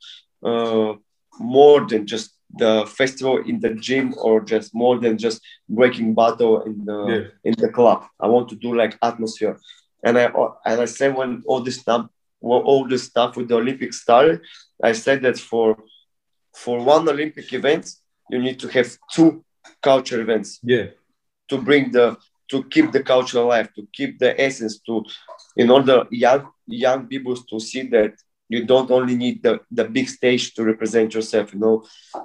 [0.45, 0.95] uh,
[1.39, 6.63] more than just the festival in the gym or just more than just breaking battle
[6.63, 7.25] in the Yeah.
[7.45, 8.05] in the club.
[8.19, 9.57] I want to do like atmosphere,
[10.05, 10.25] and I
[10.67, 12.07] and I said when all this stuff,
[12.41, 14.41] well, all this stuff with the Olympics started,
[14.83, 15.77] I said that for
[16.55, 17.85] for one Olympic event,
[18.31, 19.45] you need to have two
[19.83, 20.87] culture events Yeah.
[21.49, 22.17] to bring the
[22.51, 25.05] to keep the culture alive to keep the essence to
[25.57, 28.13] in order young young people to see that
[28.53, 31.77] you don't only need the, the big stage to represent yourself you know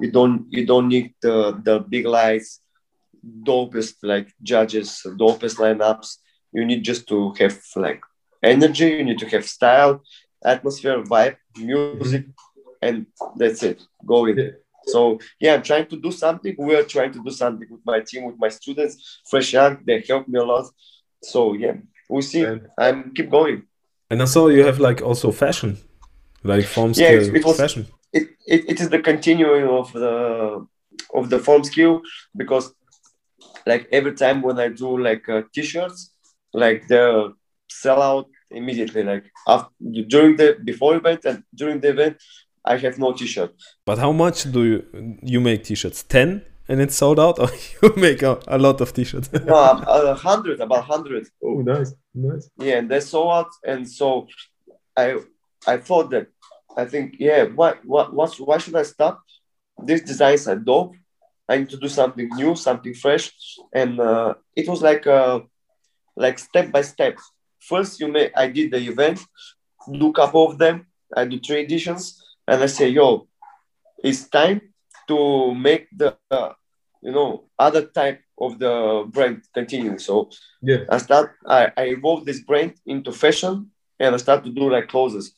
[0.01, 1.35] you don't you don't need the,
[1.67, 2.49] the big lights
[3.51, 4.89] dopest like judges
[5.23, 6.09] dopest lineups
[6.51, 8.01] you need just to have like
[8.43, 9.93] energy you need to have style
[10.43, 12.25] atmosphere vibe music
[12.81, 13.05] and
[13.37, 14.37] that's it go in
[14.87, 16.55] so yeah, I'm trying to do something.
[16.57, 19.79] We are trying to do something with my team, with my students, fresh young.
[19.85, 20.65] They help me a lot.
[21.23, 21.75] So yeah,
[22.09, 22.45] we'll see.
[22.77, 23.63] I'm keep going.
[24.09, 25.77] And I saw you have like also fashion,
[26.51, 27.83] like form Yeah, skill it- it was- fashion.
[28.17, 30.15] It, it, it is the continuing of the
[31.19, 31.93] of the Formskill
[32.41, 32.65] because
[33.71, 35.99] like every time when I do like uh, t-shirts,
[36.63, 37.05] like they
[37.83, 39.03] sell out immediately.
[39.11, 39.69] Like after
[40.13, 42.15] during the before event and during the event,
[42.63, 43.51] I have no t-shirt.
[43.89, 44.77] But how much do you
[45.33, 45.99] you make t-shirts?
[46.15, 46.29] Ten
[46.69, 47.49] and it's sold out, or
[47.81, 49.27] you make a, a lot of t-shirts?
[49.51, 51.23] No, a a hundred, about hundred.
[51.43, 52.49] oh, nice, nice.
[52.65, 54.07] yeah and they saw out, and so
[54.97, 55.07] i
[55.73, 56.27] i thought that
[56.77, 59.21] i think yeah what what what's why should i stop?
[59.83, 60.95] These designs are dope.
[61.49, 63.31] I need to do something new something fresh.
[63.73, 65.39] And uh, it was like uh
[66.15, 67.17] like step by step.
[67.59, 69.19] First you may i did the event
[69.91, 72.03] do a couple of them i do three editions
[72.47, 73.27] and i say yo
[74.03, 74.61] it's time
[75.07, 76.33] to make the uh,
[76.83, 79.97] you know other type of the brand continue.
[79.97, 80.29] So
[80.61, 80.83] Yeah.
[80.89, 84.87] I start I, I evolved this brand into fashion and I start to do like
[84.87, 85.31] clothes.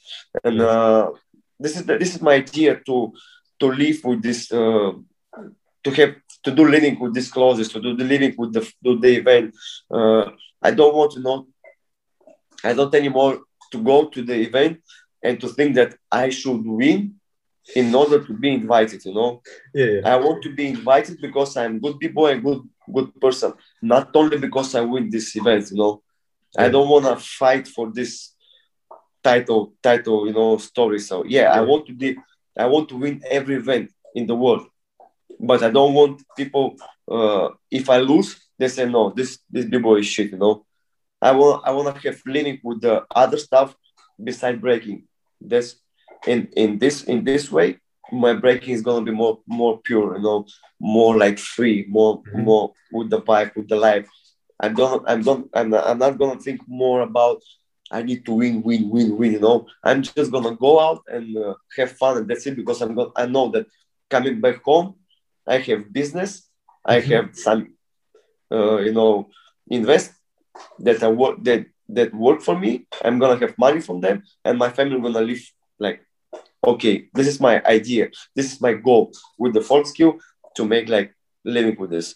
[0.43, 1.11] And uh,
[1.59, 3.13] this is the, this is my idea to
[3.59, 4.91] to live with this uh,
[5.83, 8.99] to have to do living with these clothes, to do the living with the do
[8.99, 9.55] the event.
[9.89, 10.25] Uh,
[10.61, 11.47] I don't want to know
[12.63, 13.41] I don't anymore
[13.71, 14.81] to go to the event
[15.23, 17.15] and to think that I should win
[17.75, 19.41] in order to be invited, you know.
[19.73, 20.13] Yeah, yeah.
[20.13, 22.61] I want to be invited because I'm good people and good
[22.93, 25.71] good person, not only because I win this event.
[25.71, 26.01] You know,
[26.57, 28.33] I don't want to fight for this
[29.29, 30.99] title title you know story.
[31.09, 32.09] So yeah, I want to be
[32.57, 34.63] I want to win every event in the world,
[35.39, 36.65] but I don't want people.
[37.15, 37.49] Uh,
[37.79, 40.65] if I lose, they say no, this this b-boy is shit, you know.
[41.21, 43.75] I want I want to have living with the other stuff
[44.29, 44.99] beside breaking.
[45.41, 45.69] That's
[46.25, 47.69] in in this in this way,
[48.11, 50.45] my breaking is gonna be more more pure, you know,
[50.79, 52.43] more like free, more mm-hmm.
[52.49, 54.07] more with the bike, with the life.
[54.59, 57.41] I don't I'm don't I'm not, I'm not gonna think more about
[57.91, 59.33] I need to win, win, win, win.
[59.33, 62.55] You know, I'm just gonna go out and uh, have fun, and that's it.
[62.55, 63.67] Because I'm gonna, I know that
[64.09, 64.95] coming back home,
[65.47, 66.49] I have business,
[66.83, 67.11] I mm-hmm.
[67.11, 67.73] have some,
[68.51, 69.29] uh, you know,
[69.69, 70.11] invest
[70.79, 72.87] that I work that that work for me.
[73.03, 75.41] I'm gonna have money from them, and my family gonna live
[75.79, 76.01] like,
[76.65, 80.19] okay, this is my idea, this is my goal with the Formskill
[80.55, 81.13] to make like
[81.45, 82.15] living with this.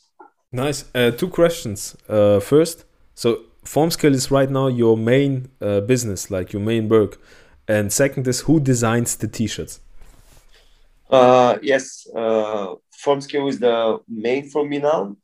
[0.52, 0.84] Nice.
[0.94, 1.96] Uh, two questions.
[2.10, 2.84] Uh, first,
[3.16, 7.20] so Formskill is right now your main uh, business, like your main work.
[7.68, 9.80] And second is who designs the t-shirts?
[11.10, 15.16] Uh, yes, uh, Formskill is the main for me now.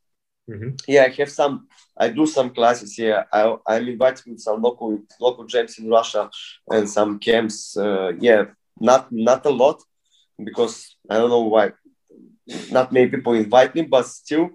[0.49, 0.69] Mm-hmm.
[0.87, 1.67] Yeah, I have some.
[1.97, 3.25] I do some classes here.
[3.33, 6.29] I, I'm invited with some local local gyms in Russia
[6.69, 7.75] and some camps.
[7.75, 8.45] Uh, yeah,
[8.79, 9.81] not not a lot
[10.41, 11.71] because I don't know why.
[12.71, 14.51] Not many people invite me, but still,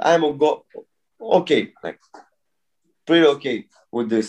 [0.00, 0.64] I'm a go
[1.20, 1.72] okay.
[1.82, 1.98] Like
[3.10, 3.58] pretty okay
[3.96, 4.28] with this.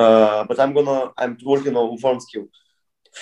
[0.00, 2.46] Uh, but I'm gonna I'm working on Formskill.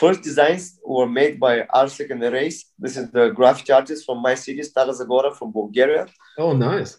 [0.02, 2.60] First designs were made by Arsek and Erase.
[2.78, 6.06] This is the graffiti artist from my city, Stara Zagora from Bulgaria.
[6.38, 6.92] Oh, nice.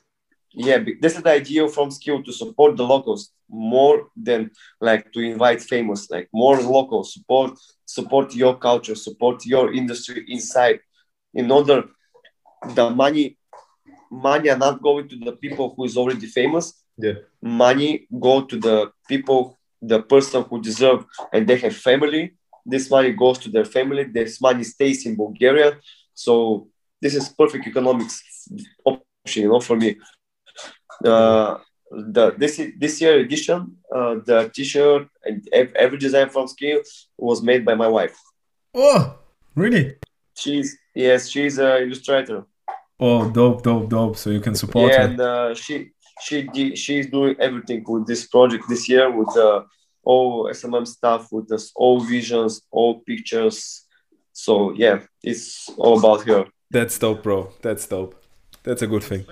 [0.54, 3.98] Yeah, this is the idea of Formskill to support the locals more
[4.28, 4.52] than
[4.90, 7.52] like to invite famous, like more local support,
[7.86, 10.80] support your culture, support your industry inside.
[11.34, 11.80] In order,
[12.76, 13.26] the money,
[14.12, 17.14] money are not going to the people who is already famous, yeah.
[17.42, 22.34] money go to the people, the person who deserve, and they have family.
[22.66, 24.04] This money goes to their family.
[24.04, 25.78] This money stays in Bulgaria.
[26.14, 26.68] So
[27.02, 28.16] this is perfect economics
[28.86, 29.98] option, you know, for me.
[31.04, 31.58] Uh,
[31.92, 36.80] the this this year edition, uh, the T-shirt and every design Formskill
[37.18, 38.18] was made by my wife.
[38.74, 39.20] Oh,
[39.56, 39.96] really?
[40.36, 42.46] She's yes, she's a illustrator.
[43.00, 44.16] Oh, dope, dope, dope!
[44.16, 45.08] So you can support yeah, her.
[45.08, 45.92] and uh, she
[46.22, 49.64] she she's doing everything with this project this year with uh,
[50.04, 53.86] all SMM stuff, with this all visions, all pictures.
[54.34, 56.46] So yeah, it's all about her.
[56.70, 57.52] That's dope, bro.
[57.62, 58.16] That's dope.
[58.64, 59.26] That's a good thing.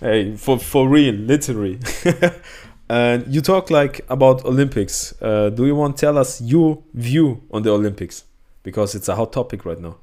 [0.00, 1.78] Hey, for for real, literally.
[2.88, 5.14] and you talk like about Olympics.
[5.20, 8.24] Uh, do you want to tell us your view on the Olympics
[8.62, 9.96] because it's a hot topic right now?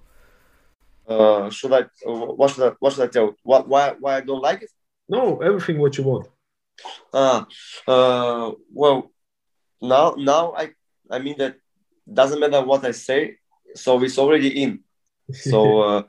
[1.08, 1.82] Uh, should I?
[2.08, 2.76] Uh, what should I?
[2.80, 3.36] What should I tell?
[3.44, 3.96] What, why?
[4.00, 4.70] Why I don't like it?
[5.10, 6.28] No, everything what you want.
[7.14, 7.48] Ah,
[7.88, 9.12] uh, well,
[9.82, 10.72] now now I
[11.10, 11.58] I mean that
[12.06, 13.38] doesn't matter what I say,
[13.76, 14.84] so it's already in.
[15.34, 16.04] So uh,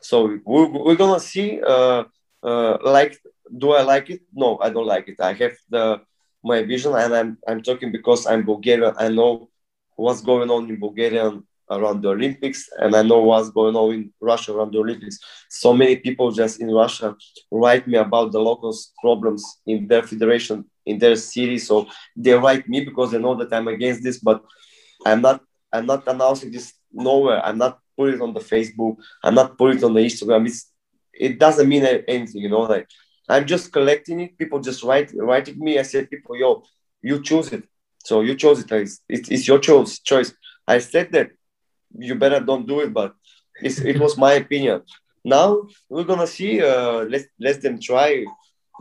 [0.00, 1.60] so we're, we're gonna see.
[1.60, 2.04] Uh,
[2.42, 3.20] uh, like,
[3.56, 4.22] do I like it?
[4.32, 5.20] No, I don't like it.
[5.20, 6.00] I have the
[6.42, 8.94] my vision, and I'm I'm talking because I'm Bulgarian.
[8.98, 9.50] I know
[9.96, 11.30] what's going on in Bulgaria
[11.70, 15.18] around the Olympics, and I know what's going on in Russia around the Olympics.
[15.48, 17.16] So many people just in Russia
[17.50, 21.58] write me about the locals' problems in their federation, in their city.
[21.58, 21.86] So
[22.16, 24.44] they write me because they know that I'm against this, but
[25.06, 25.40] I'm not.
[25.72, 27.44] I'm not announcing this nowhere.
[27.44, 28.96] I'm not putting it on the Facebook.
[29.24, 30.46] I'm not putting it on the Instagram.
[30.46, 30.70] It's,
[31.12, 32.60] it doesn't mean anything, you know.
[32.60, 32.88] Like
[33.28, 34.38] I'm just collecting it.
[34.38, 35.78] People just write writing me.
[35.78, 36.62] I said, people, yo,
[37.02, 37.64] you choose it.
[38.04, 38.70] So you chose it.
[38.70, 39.98] It's, it's your choice.
[39.98, 40.32] Choice.
[40.66, 41.30] I said that
[41.98, 42.92] you better don't do it.
[42.92, 43.14] But
[43.62, 44.82] it was my opinion.
[45.24, 46.62] Now we're gonna see.
[46.62, 48.24] Uh, let let them try.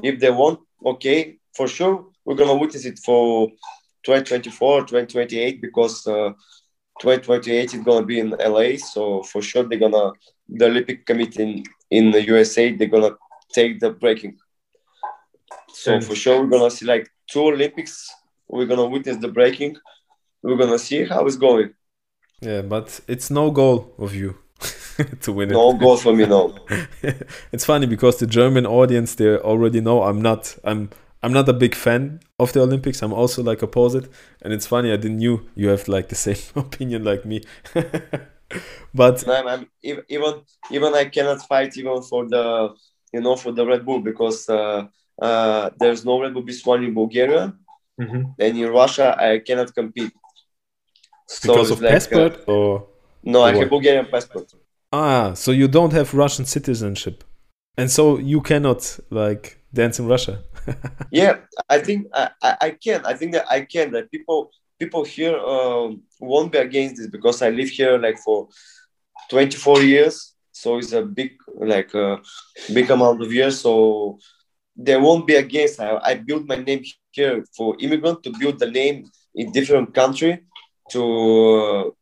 [0.02, 3.50] If they want, okay, for sure we're gonna witness it for
[4.04, 6.32] 2024, 2028 because uh,
[7.00, 8.78] 2028 is gonna be in LA.
[8.78, 10.12] So for sure they're gonna
[10.50, 13.16] the Olympic Committee in, in the USA they're gonna
[13.54, 14.38] take the breaking.
[15.70, 18.14] So for sure we're gonna see like two Olympics.
[18.48, 19.78] We're gonna witness the breaking.
[20.42, 21.74] We're gonna see how it's going.
[22.42, 24.38] Yeah, but it's no goal of you
[25.22, 25.74] to win no it.
[25.74, 26.56] No goal for me, no.
[27.52, 30.90] it's funny because the German audience they already know I'm not I'm
[31.24, 33.02] I'm not a big fan of the Olympics.
[33.02, 34.10] I'm also like opposite,
[34.42, 37.42] and it's funny I didn't knew you have like the same opinion like me.
[38.94, 42.76] but no, I'm, even even I cannot fight even for the
[43.14, 44.88] you know for the Red Bull because uh,
[45.22, 47.54] uh, there's no Red Bull BC One in Bulgaria,
[48.00, 48.24] mm-hmm.
[48.40, 50.12] and in Russia I cannot compete
[51.42, 52.88] because of like, passport uh, or
[53.24, 54.54] no i have bulgarian passport.
[54.92, 57.24] Ah so you don't have russian citizenship.
[57.76, 59.44] And so you cannot like
[59.74, 60.36] dance in russia.
[61.12, 61.34] Yeah
[61.70, 62.30] i think I,
[62.68, 63.00] I can.
[63.12, 63.92] I think that i can.
[63.92, 68.50] That people people here um, won't be against this because i live here like for
[69.30, 70.36] 24 years.
[70.52, 72.18] So it's a big like a uh,
[72.74, 73.60] big amount of years.
[73.60, 74.20] So
[74.76, 75.80] they won't be against.
[75.80, 80.44] I, I built my name here for immigrant to build the name in different country
[80.92, 81.96] to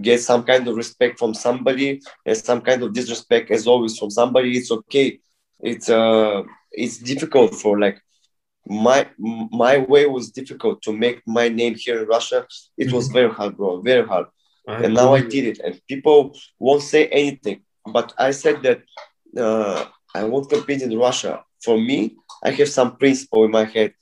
[0.00, 4.10] get some kind of respect from somebody and some kind of disrespect as always from
[4.10, 4.56] somebody.
[4.56, 5.20] It's okay.
[5.60, 8.00] It's uh it's difficult for like
[8.66, 12.46] my my way was difficult to make my name here in Russia.
[12.76, 14.26] It was very hard, bro, very hard.
[14.66, 17.60] I and now I did it, and people won't say anything.
[17.86, 18.82] But I said that
[19.36, 21.44] uh, I won't compete in Russia.
[21.62, 23.94] For me, I have some principle in my head.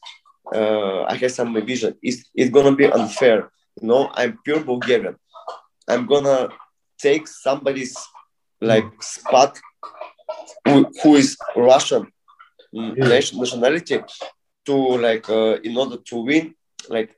[0.55, 1.95] Uh, I have some vision.
[2.03, 3.51] It's, it's gonna be unfair.
[3.81, 5.17] You know, I'm pure Bulgarian.
[5.89, 6.51] I'm gonna
[6.99, 7.97] take somebody's
[8.61, 9.59] like spot
[10.67, 12.07] who, who is Russian
[12.75, 13.21] mm, Yeah.
[13.41, 13.99] nationality
[14.67, 14.75] to
[15.07, 16.55] like uh, in order to win
[16.89, 17.11] like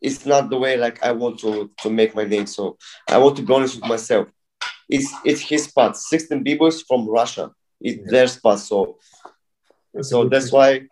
[0.00, 2.46] it's not the way like I want to to make my name.
[2.46, 2.76] So
[3.08, 4.28] I want to be honest with myself.
[4.88, 5.96] It's it's his spot.
[5.96, 7.50] 16 b-boys from Russia.
[7.80, 8.10] It's Yeah.
[8.12, 8.58] their spot.
[8.60, 8.96] So
[9.94, 10.82] That's so that's why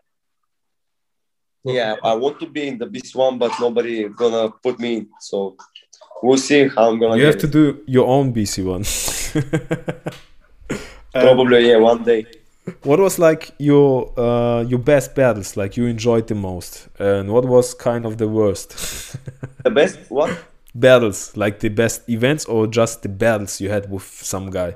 [1.65, 5.09] yeah I want to be in the BC One, but nobody gonna put me in.
[5.21, 5.57] So
[6.23, 7.53] we'll see how I'm gonna You have to it.
[7.53, 8.85] do your own BC one.
[11.15, 12.25] Uh, probably yeah one day.
[12.85, 15.57] what was like your uh, your best battles?
[15.57, 19.17] Like you enjoyed the most, and what was kind of the worst
[19.65, 20.31] The best what?
[20.75, 21.37] battles?
[21.37, 24.75] Like the best events, or just the battles you had with some guy?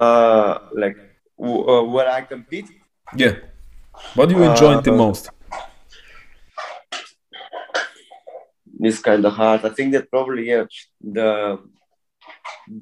[0.00, 0.96] Uh like
[1.40, 2.66] uh, where I compete.
[3.16, 3.34] Yeah.
[4.14, 5.30] What do you enjoy enjoyed the Uh, most?
[8.80, 9.64] It's kind of hard.
[9.64, 10.64] I think that probably yeah
[11.00, 11.58] the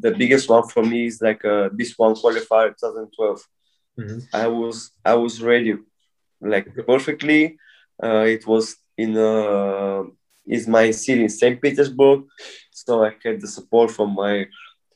[0.00, 3.40] the biggest one for me is like uh, BC One qualifier 2012.
[3.98, 4.20] Mhm.
[4.32, 5.74] I was I was ready
[6.40, 7.58] like perfectly.
[8.02, 10.02] Uh, it was in uh,
[10.46, 11.60] is my city in St.
[11.60, 12.24] Petersburg,
[12.70, 14.46] so I had the support from my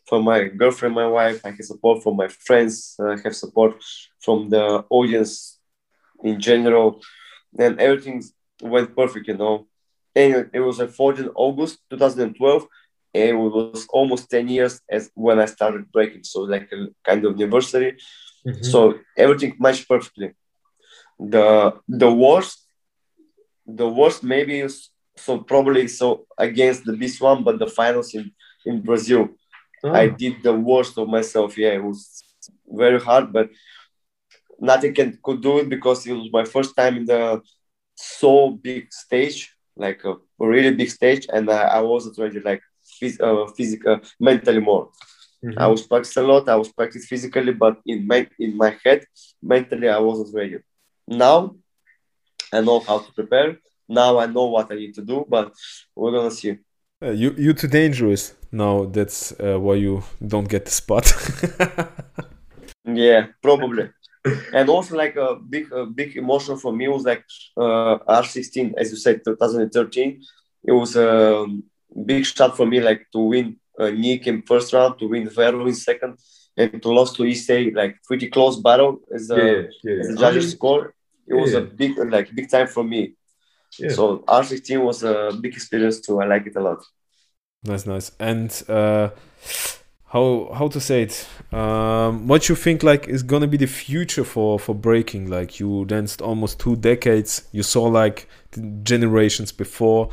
[0.08, 1.40] from my girlfriend, my wife.
[1.44, 2.96] I had support from my friends.
[3.00, 3.72] I have support
[4.24, 5.55] from the audience
[6.28, 6.88] in general,
[7.64, 8.18] and everything
[8.74, 9.26] went perfect.
[9.28, 9.54] You know,
[10.14, 12.66] and it was a 14 August 2012.
[13.14, 17.24] And it was almost 10 years as when I started breaking, so like a kind
[17.24, 17.90] of anniversary.
[18.46, 18.64] Mhm.
[18.72, 18.78] So
[19.24, 20.28] everything matched perfectly.
[21.34, 21.46] The
[22.02, 22.56] the worst,
[23.66, 28.24] the worst maybe is so probably so against the BC One, but the finals in
[28.68, 29.22] in Brazil,
[29.84, 31.50] Ah, I did the worst of myself.
[31.62, 31.98] Yeah, it was
[32.82, 33.46] very hard, but
[34.60, 37.40] nothing can could do it because it was my first time in the
[37.96, 42.62] so big stage, like a really big stage, and I, I wasn't ready, like
[43.00, 44.90] phys- uh, physical, mentally more.
[45.44, 45.54] mhm.
[45.58, 46.48] I was practicing a lot.
[46.48, 49.04] I was practicing physically, but in my in my head,
[49.42, 50.58] mentally, I wasn't ready.
[51.08, 51.56] Now,
[52.52, 53.58] I know how to prepare.
[53.88, 55.52] Now I know what I need to do, but
[55.94, 56.58] we're gonna see.
[57.02, 58.84] Uh, you you too dangerous now.
[58.86, 61.06] That's uh, why you don't get the spot.
[62.84, 63.90] Yeah, probably.
[64.52, 67.24] And also, like a big, a big emotion for me was like
[67.56, 70.22] uh, R16, as you said, 2013.
[70.64, 71.46] It was a
[72.04, 75.66] big shot for me, like to win uh, Nick in first round, to win Vero
[75.66, 76.18] in second,
[76.56, 80.00] and to lose to Issei, like pretty close battle as a, yeah, yeah, yeah.
[80.00, 80.94] as a I judges mean, score.
[81.28, 83.14] It was a big, like big time for me.
[83.78, 83.90] yeah.
[83.90, 86.20] So R16 was a big experience too.
[86.20, 86.84] I like it a lot.
[87.64, 88.12] nice, nice.
[88.20, 89.10] And uh,
[90.16, 91.26] how how to say it?
[91.52, 95.30] Um, what you think like is gonna be the future for for breaking?
[95.30, 97.48] Like you danced almost two decades.
[97.52, 100.08] You saw like the generations before.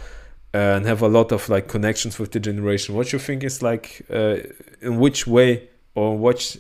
[0.54, 2.96] uh, And have a lot of like connections with the generation.
[2.96, 4.38] What you think is like, uh,
[4.82, 5.50] in which way
[5.96, 6.58] or what?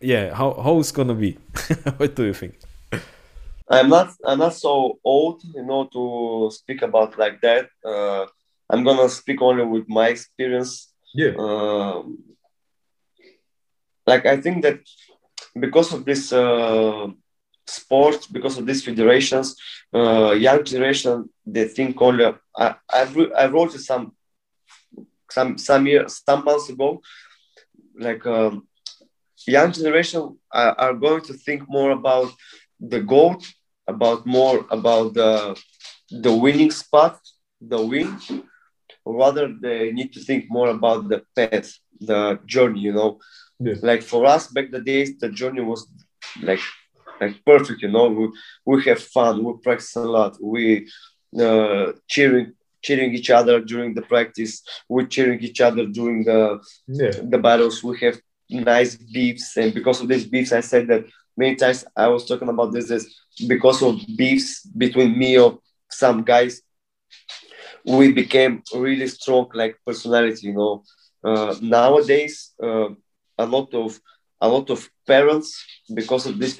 [0.00, 1.32] Yeah, how how it's gonna be?
[1.98, 2.54] what do you think?
[3.70, 7.68] I'm not I'm not so old, you know, to speak about like that.
[7.84, 8.26] Uh,
[8.70, 10.92] I'm gonna speak only with my experience.
[11.14, 12.18] yeah, Um,
[14.10, 14.78] like I think that
[15.64, 17.06] because of this uh,
[17.78, 19.46] sport, because of these federations,
[19.98, 21.14] uh, young generation
[21.54, 22.24] they think only.
[22.64, 22.66] I
[23.00, 23.02] I,
[23.42, 24.04] I wrote it some
[25.36, 26.90] some some years some months ago,
[28.06, 28.52] like um,
[29.56, 30.22] young generation
[30.60, 32.30] are, are going to think more about
[32.92, 33.32] the goal,
[33.94, 35.30] about more about the
[36.24, 37.14] the winning spot,
[37.72, 38.08] the win,
[39.16, 41.68] rather they need to think more about the path,
[42.00, 42.80] the journey.
[42.80, 43.10] You know,
[43.60, 43.74] Yeah.
[43.82, 45.80] like for us back the days, the journey was
[46.42, 46.60] like
[47.20, 47.82] like perfect.
[47.82, 48.24] You know, we
[48.70, 50.62] we have fun, we practice a lot, we
[51.38, 52.52] uh, cheering
[52.86, 56.40] cheering each other during the practice, we cheering each other during the
[56.86, 57.82] yeah, the battles.
[57.82, 58.16] We have
[58.50, 61.04] nice beefs, and because of these beefs, I said that
[61.36, 61.84] many times.
[61.96, 63.04] I was talking about this is
[63.46, 65.58] because of beefs between me or
[65.90, 66.62] some guys.
[67.84, 70.48] We became really strong, like personality.
[70.48, 70.82] You know,
[71.24, 72.88] uh, nowadays uh,
[73.38, 73.98] a lot of
[74.40, 75.64] a lot of parents,
[75.94, 76.58] because of this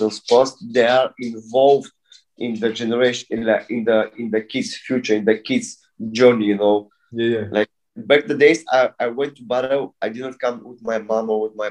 [0.00, 1.90] of sports, they are involved
[2.38, 5.78] in the generation, in the in the in the kids' future, in the kids'
[6.12, 6.46] journey.
[6.46, 7.46] You know, Yeah, yeah.
[7.50, 9.94] like back the days, I, I went to battle.
[10.00, 11.70] I didn't come with my mom or with my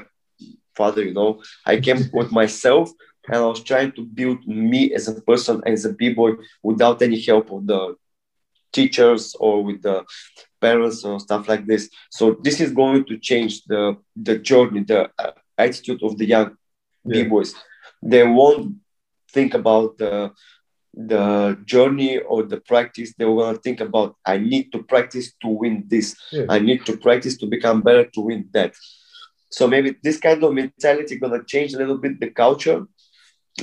[0.76, 1.02] father.
[1.04, 2.90] You know, I came with myself,
[3.28, 6.32] and I was trying to build me as a person, as a b-boy,
[6.62, 7.94] without any help of the
[8.72, 10.04] teachers or with the
[10.60, 11.88] parents or stuff like this.
[12.10, 16.50] So this is going to change the the journey, the uh, attitude of the young
[17.04, 17.22] Yeah.
[17.24, 17.54] b-boys.
[18.02, 18.66] They won't
[19.34, 20.30] think about the
[21.12, 23.10] the journey or the practice.
[23.18, 26.06] They will think about I need to practice to win this.
[26.32, 26.46] Yeah.
[26.48, 28.72] I need to practice to become better to win that.
[29.50, 32.80] So maybe this kind of mentality gonna change a little bit the culture.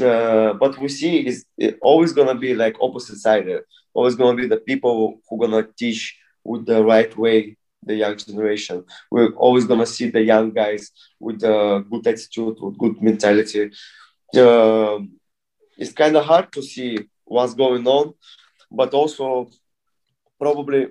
[0.10, 1.46] Uh, but we see is
[1.82, 3.48] always gonna be like opposite side.
[3.96, 7.96] Uh, Always gonna be the people who are gonna teach with the right way the
[7.96, 8.84] young generation.
[9.12, 13.72] We're always gonna see the young guys with a good attitude, with good mentality.
[14.38, 15.20] Um,
[15.78, 18.14] it's kind of hard to see what's going on,
[18.72, 19.50] but also
[20.40, 20.88] probably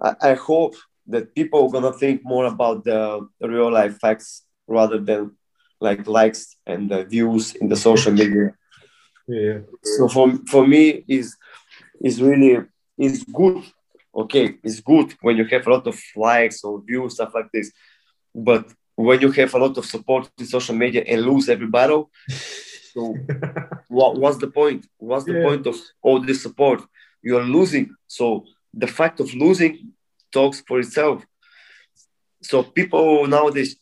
[0.00, 0.74] I, I hope
[1.06, 5.36] that people are gonna think more about the real life facts rather than
[5.80, 8.54] like likes and the views in the social media.
[9.30, 9.58] Yeah.
[9.82, 11.36] So for for me is
[12.08, 12.52] is really
[12.98, 13.62] is good.
[14.22, 17.70] Okay, it's good when you have a lot of likes or views stuff like this,
[18.34, 18.64] but
[18.96, 22.10] when you have a lot of support in social media and lose every battle,
[22.92, 23.16] so
[23.88, 24.86] what, what's the point?
[24.98, 25.46] What's the Yeah.
[25.46, 26.80] point of all this support?
[27.22, 27.86] You're losing.
[28.08, 29.92] So the fact of losing
[30.32, 31.24] talks for itself.
[32.42, 33.76] So people nowadays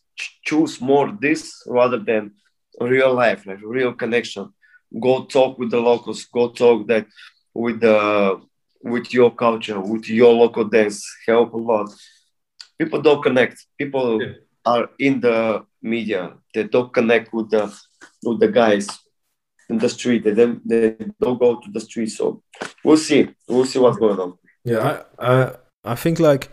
[0.44, 2.32] choose more this rather than
[2.80, 4.52] real life, like real connection.
[5.00, 6.24] Go talk with the locals.
[6.26, 7.06] Go talk that
[7.54, 8.40] with the
[8.82, 11.04] with your culture, with your local dance.
[11.26, 11.90] Help a lot.
[12.78, 13.66] People don't connect.
[13.76, 14.32] People Yeah.
[14.64, 16.34] are in the media.
[16.54, 17.64] They don't connect with the
[18.24, 18.86] with the guys
[19.68, 20.24] in the street.
[20.24, 22.08] They don't, they don't go to the street.
[22.08, 22.42] So
[22.84, 23.28] we'll see.
[23.48, 24.38] We'll see what's going on.
[24.64, 25.52] Yeah, I, I
[25.84, 26.50] I think like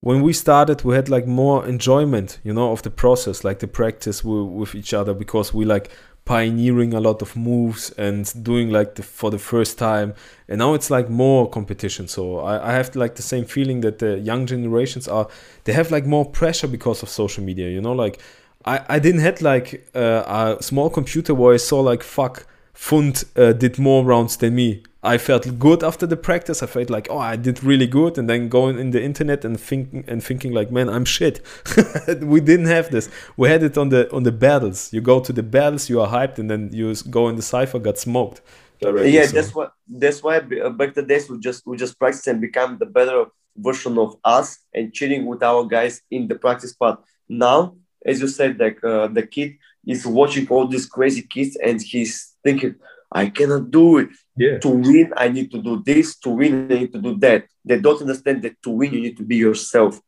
[0.00, 3.66] when we started, we had like more enjoyment, you know, of the process, like the
[3.68, 5.90] practice with, with each other, because we like
[6.28, 10.14] pioneering a lot of moves and doing like the, for the first time.
[10.46, 12.06] And now it's like more competition.
[12.06, 15.26] So I, I have like the same feeling that the young generations are
[15.64, 17.70] they have like more pressure because of social media.
[17.70, 18.20] You know, like
[18.66, 22.46] I I didn't had like uh, a small computer where I saw like fuck.
[22.74, 24.84] Fund uh, did more rounds than me.
[25.02, 26.60] I felt good after the practice.
[26.62, 29.58] I felt like, oh, I did really good, and then going in the internet and
[29.58, 31.40] thinking and thinking like, man, I'm shit.
[32.20, 33.08] we didn't have this.
[33.36, 34.92] We had it on the on the battles.
[34.92, 37.78] You go to the battles, you are hyped, and then you go in the cipher,
[37.78, 38.40] got smoked.
[38.80, 41.98] Directly, yeah, so- that's what that's why uh, back the days we just we just
[41.98, 43.26] practice and become the better
[43.56, 47.00] version of us and cheating with our guys in the practice part.
[47.28, 51.80] Now, as you said, like uh, the kid is watching all these crazy kids and
[51.80, 52.76] he's thinking,
[53.10, 54.08] I cannot do it.
[54.38, 54.58] Yeah.
[54.58, 56.16] To win, I need to do this.
[56.20, 57.46] To win, I need to do that.
[57.64, 60.00] They don't understand that to win, you need to be yourself.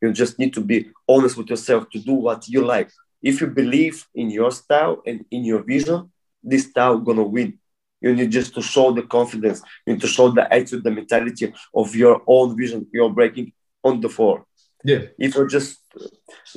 [0.00, 2.90] You just need to be honest with yourself to do what you like.
[3.22, 6.10] If you believe in your style and in your vision,
[6.42, 7.58] this style gonna win.
[8.00, 9.60] You need just to show the confidence.
[9.86, 12.86] You need to show the attitude, the mentality of your own vision.
[12.92, 13.52] You're breaking
[13.84, 14.46] on the floor.
[14.84, 15.02] Yeah.
[15.18, 15.78] If you're just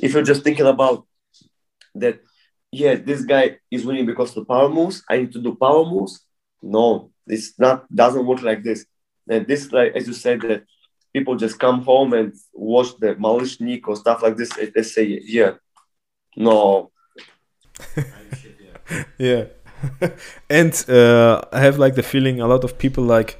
[0.00, 1.06] if you're just thinking about
[1.94, 2.20] that,
[2.72, 5.02] yeah, this guy is winning because of the power moves.
[5.08, 6.24] I need to do power moves.
[6.62, 8.86] No, it's not doesn't work like this.
[9.28, 10.64] And this, like as you said, that
[11.12, 14.56] people just come home and watch the Malishnik or stuff like this.
[14.58, 15.52] and They say, yeah,
[16.36, 16.90] no,
[19.18, 19.44] yeah
[20.50, 23.38] and uh, i have like the feeling a lot of people like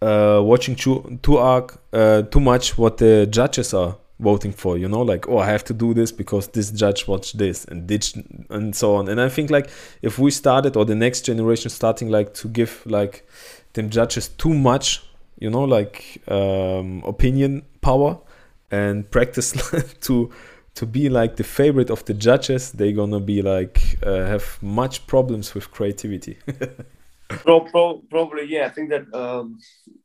[0.00, 4.88] uh, watching too too arc uh, too much what the judges are voting for you
[4.88, 8.14] know like oh i have to do this because this judge watched this and this
[8.50, 9.68] and so on and i think like
[10.00, 13.26] if we started or the next generation starting like to give like
[13.72, 15.02] them judges too much
[15.38, 18.16] you know like um, opinion power
[18.70, 19.52] and practice
[20.00, 20.30] to
[20.74, 25.06] to be like the favorite of the judges they're gonna be like uh, have much
[25.06, 26.38] problems with creativity
[27.28, 28.66] Pro, pro, probably yeah.
[28.66, 29.58] I think that um,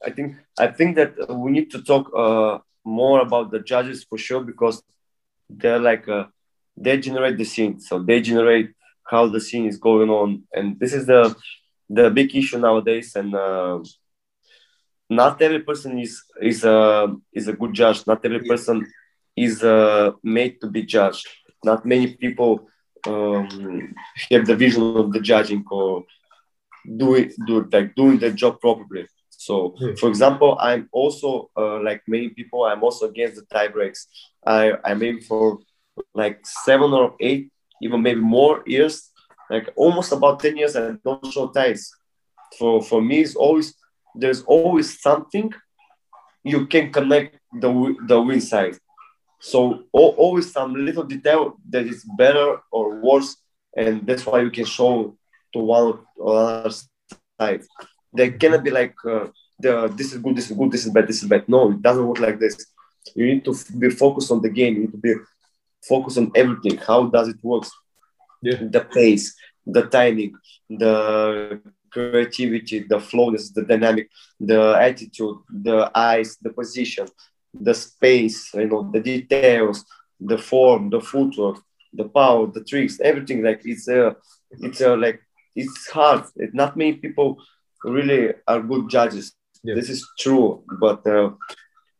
[0.05, 4.17] I think I think that we need to talk uh, more about the judges for
[4.17, 4.81] sure because
[5.49, 6.25] they're like uh,
[6.75, 8.69] they generate the scene, so they generate
[9.03, 11.35] how the scene is going on, and this is the
[11.89, 13.15] the big issue nowadays.
[13.15, 13.79] And uh,
[15.09, 18.05] not every person is is a is a good judge.
[18.07, 18.85] Not every person
[19.35, 21.27] is uh, made to be judged.
[21.63, 22.69] Not many people
[23.05, 23.93] um,
[24.31, 26.03] have the vision of the judging or
[27.01, 29.07] do it do it, like doing the job properly
[29.47, 29.93] so Yeah.
[30.01, 31.29] for example i'm also
[31.61, 34.01] uh, like many people i'm also against the tie breaks
[34.57, 35.43] i i'm aiming for
[36.13, 37.49] like seven or eight,
[37.81, 39.11] even maybe more years,
[39.49, 41.91] like almost about 10 years, I don't show ties.
[42.57, 43.73] For, for me, it's always,
[44.15, 45.51] there's always something
[46.43, 48.77] you can connect the, the win side.
[49.39, 53.37] So always some little detail that is better or worse,
[53.75, 55.15] and that's why you can show
[55.53, 56.71] to one or other
[57.39, 57.63] side.
[58.17, 59.27] They cannot be like uh,
[59.59, 61.43] the this is good, this is good, this is bad, this is bad.
[61.47, 62.55] No, it doesn't work like this.
[63.15, 64.73] You need to be focused on the game.
[64.75, 65.13] You need to be
[65.91, 66.77] focused on everything.
[66.77, 67.65] How does it work?
[68.41, 68.59] Yeah.
[68.75, 70.33] The pace, the timing,
[70.69, 71.61] the
[71.91, 74.09] creativity, the flowness, the dynamic,
[74.39, 77.07] the attitude, the eyes, the position,
[77.53, 79.85] the space, you know, the details,
[80.19, 81.57] the form, the footwork,
[81.93, 83.43] the power, the tricks, everything.
[83.43, 84.15] Like it's a,
[84.51, 85.21] it's a like
[85.55, 86.23] it's hard.
[86.35, 87.37] It, not many people
[87.83, 89.33] really are good judges.
[89.63, 89.75] Yeah.
[89.75, 91.31] This is true, but uh,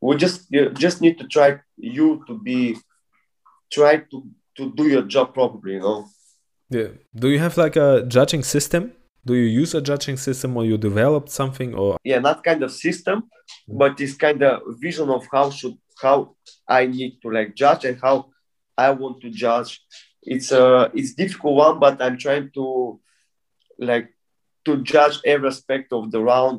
[0.02, 2.78] we just you just need to try you to be
[3.72, 4.24] try to
[4.58, 5.74] to do your job properly.
[5.74, 6.06] You know.
[6.70, 6.90] Yeah.
[7.16, 8.94] Do you have like a judging system?
[9.26, 11.98] Do you use a judging system or you developed something or?
[12.04, 13.24] Yeah, not kind of system,
[13.68, 16.36] but it's kind of vision of how should how
[16.68, 18.30] I need to like judge and how
[18.78, 19.82] I want to judge.
[20.24, 23.00] It's a it's difficult one, but I'm trying to
[23.80, 24.10] like
[24.68, 26.58] to judge every aspect of the round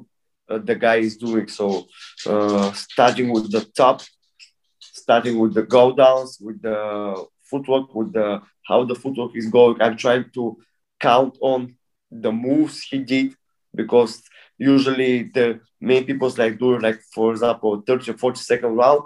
[0.51, 1.47] uh, the guy is doing.
[1.49, 1.67] So
[2.27, 4.03] uh, starting with the top,
[4.81, 6.79] starting with the go downs, with the
[7.51, 9.81] footwork, with the how the footwork is going.
[9.81, 10.59] I'm trying to
[11.01, 11.75] count on
[12.11, 13.35] the moves he did
[13.75, 14.23] because
[14.59, 19.03] usually the main people like do like for example 30 or 40 second round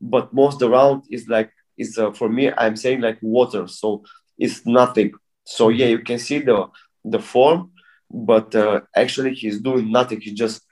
[0.00, 4.02] but most the round is like is uh, for me i'm saying like water so
[4.38, 5.12] it's nothing
[5.44, 6.66] so yeah you can see the
[7.04, 7.70] the form
[8.10, 10.20] but uh, actually he's doing nothing.
[10.20, 10.62] He's just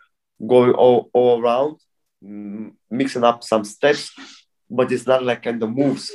[0.46, 1.78] going all, all around
[2.90, 4.12] mixing up some steps
[4.70, 6.10] but it's not like kind of moves.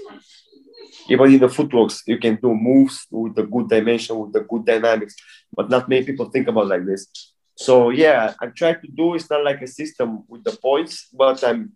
[1.09, 4.65] Even in the footworks you can do moves with the good dimension with the good
[4.65, 5.15] dynamics
[5.53, 7.07] but not many people think about like this.
[7.55, 11.43] So yeah i'm trying to do it's not like a system with the points but
[11.43, 11.73] i'm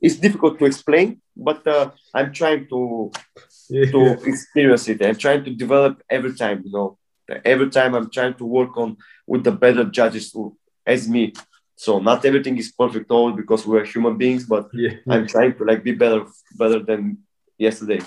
[0.00, 3.10] it's difficult to explain but uh, i'm trying to
[3.72, 3.90] yeah.
[3.90, 5.04] to experience it.
[5.04, 6.98] I'm trying to develop every time you know
[7.44, 10.34] every time i'm trying to work on with the better judges
[10.86, 11.32] as me.
[11.76, 14.94] So not everything is perfect all because we're human beings but yeah.
[15.08, 16.24] i'm trying to like be better
[16.56, 17.18] better than
[17.58, 18.00] yesterday.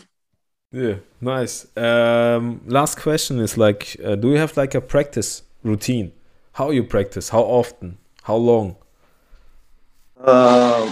[0.72, 1.68] Yeah nice.
[1.78, 6.12] Um last question is like uh, do you have like a practice routine?
[6.54, 7.30] How you practice?
[7.30, 7.98] How often?
[8.24, 8.76] How long?
[10.18, 10.92] Uh,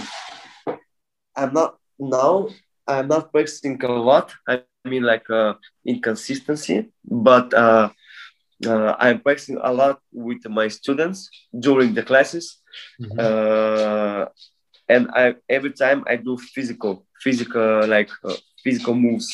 [1.36, 2.48] i'm not now
[2.86, 4.32] i'm not practicing a lot.
[4.46, 5.54] I mean like uh,
[5.86, 7.88] inconsistency but uh,
[8.66, 12.60] uh, I'm practicing a lot with my students during the classes,
[13.00, 13.18] mm-hmm.
[13.18, 14.26] uh,
[14.88, 19.28] and I every time I do physical, physical like uh, physical moves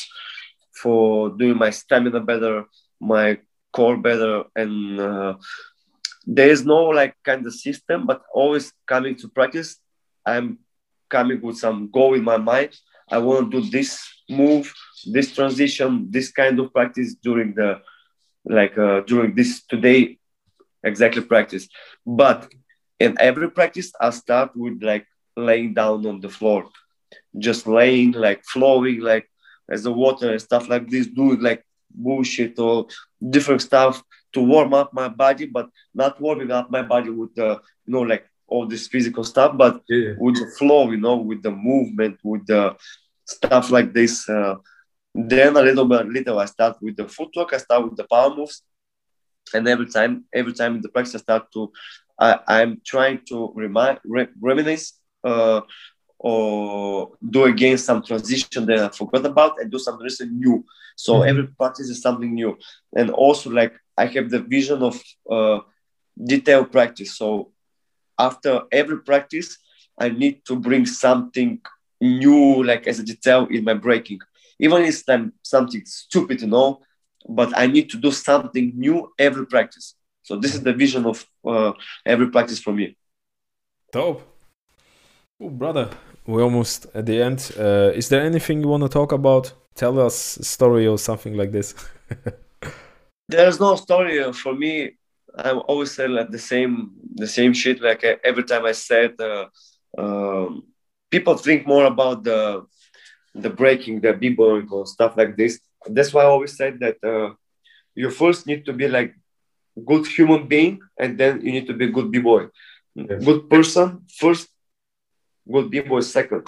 [0.81, 2.65] for doing my stamina better,
[2.99, 3.39] my
[3.73, 5.33] core better, and uh,
[6.25, 9.77] there is no like kind of system, but always coming to practice,
[10.25, 10.59] I'm
[11.09, 12.75] coming with some goal in my mind.
[13.11, 14.73] I want to do this move,
[15.05, 17.81] this transition, this kind of practice during the
[18.45, 20.17] like uh, during this today
[20.83, 21.67] exactly practice
[22.05, 22.51] but
[22.99, 25.05] in every practice i start with like
[25.37, 26.67] laying down on the floor
[27.37, 29.29] just laying like flowing like
[29.69, 31.63] as the water and stuff like this doing like
[31.93, 32.87] bullshit or
[33.29, 37.59] different stuff to warm up my body but not warming up my body with the
[37.85, 40.13] you know like all this physical stuff but yeah.
[40.19, 42.75] with the flow you know with the movement with the
[43.25, 44.55] stuff like this uh,
[45.13, 47.53] then a little bit little, I start with the footwork.
[47.53, 48.63] I start with the power moves,
[49.53, 51.71] and every time, every time in the practice, I start to,
[52.19, 55.61] I, I'm trying to remind, re, reminisce, uh,
[56.17, 60.63] or do again some transition that I forgot about, and do something new.
[60.95, 61.29] So mm-hmm.
[61.29, 62.57] every practice is something new,
[62.95, 65.59] and also like I have the vision of uh,
[66.23, 67.17] detail practice.
[67.17, 67.51] So
[68.17, 69.57] after every practice,
[69.99, 71.59] I need to bring something
[71.99, 74.19] new, like as a detail in my breaking
[74.61, 76.81] even if I'm something stupid, you know,
[77.27, 79.95] but I need to do something new every practice.
[80.23, 81.73] So this is the vision of uh,
[82.05, 82.95] every practice for me.
[83.91, 84.21] Dope.
[85.41, 85.89] Oh, brother,
[86.27, 87.51] we're almost at the end.
[87.57, 89.51] Uh, is there anything you want to talk about?
[89.73, 91.73] Tell us a story or something like this.
[93.27, 94.97] There's no story uh, for me.
[95.35, 97.81] I'm always say like the same, the same shit.
[97.81, 99.45] Like every time I said, uh,
[99.97, 100.63] um,
[101.09, 102.65] people think more about the
[103.33, 105.59] the breaking, the b-boying or stuff like this.
[105.85, 107.33] That's why I always said that uh,
[107.95, 109.15] you first need to be like
[109.85, 112.47] good human being, and then you need to be good b-boy.
[112.95, 113.23] Yes.
[113.23, 114.49] Good person first,
[115.51, 116.47] good b-boy second.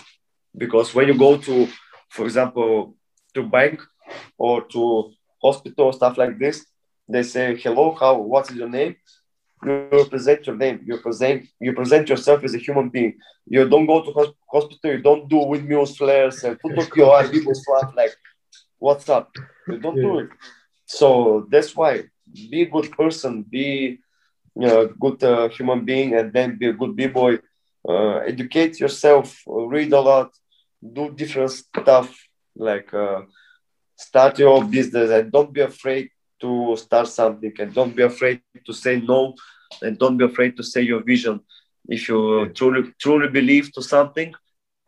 [0.55, 1.67] Because when you go to
[2.13, 2.95] for example,
[3.33, 3.81] to bank
[4.37, 5.11] or to
[5.41, 6.65] hospital stuff like this,
[7.09, 8.13] they say, "Hello, how?
[8.21, 8.95] What is your name?"
[9.65, 10.81] You present your name.
[10.85, 13.13] You present you present yourself as a human being.
[13.45, 14.91] You don't go to hospital.
[14.91, 18.15] You don't do windmills, flares, and put up your people stuff like,
[18.79, 19.31] "What's up?"
[19.67, 20.03] You don't yeah.
[20.03, 20.29] do it.
[20.85, 22.03] So that's why
[22.51, 23.99] be a good person, be
[24.55, 27.39] you know, a good uh, human being, and then be a good b boy.
[27.87, 30.31] Uh, educate yourself, read a lot,
[30.93, 32.15] do different stuff
[32.55, 33.21] like uh,
[33.97, 36.09] start your own business, and don't be afraid
[36.39, 39.33] to start something, and don't be afraid to say no,
[39.81, 41.39] and don't be afraid to say your vision.
[41.87, 44.33] If you truly truly believe to something,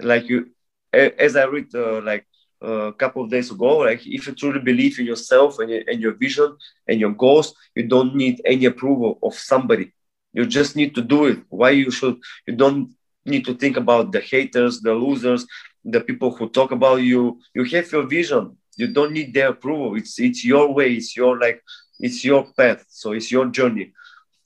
[0.02, 0.48] like you,
[0.94, 2.26] as I read, uh, like
[2.62, 6.02] a couple of days ago like if you truly believe in yourself and your, and
[6.02, 6.56] your vision
[6.88, 9.92] and your goals you don't need any approval of somebody.
[10.34, 11.40] You just need to do it.
[11.50, 12.18] Why you should
[12.48, 12.90] you don't
[13.26, 15.46] need to think about the haters the losers
[15.84, 17.40] the people who talk about you.
[17.54, 18.58] You have your vision.
[18.78, 19.96] You don't need their approval.
[19.96, 20.94] It's it's your way.
[20.94, 21.62] It's your like
[22.00, 22.86] it's your path.
[22.90, 23.92] So it's your journey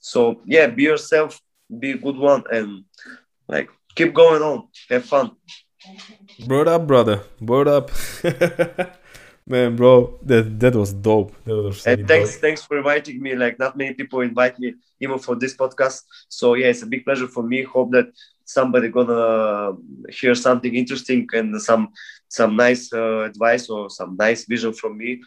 [0.02, 1.40] so yeah be yourself
[1.80, 2.84] be a good one and
[3.48, 5.32] like keep going on have fun
[6.48, 7.24] Word up, brother.
[7.42, 7.92] Word up.
[9.48, 11.34] Man, bro, that that was dope.
[11.44, 12.42] That was and thanks, dope.
[12.42, 13.36] thanks for inviting me.
[13.36, 16.04] Like, not many people invite me even for this podcast.
[16.28, 17.64] So yeah, it's a big pleasure for me.
[17.64, 18.12] Hope that
[18.46, 19.76] somebody gonna
[20.10, 21.90] hear something interesting and some
[22.28, 25.22] some nice uh, advice or some nice vision from me.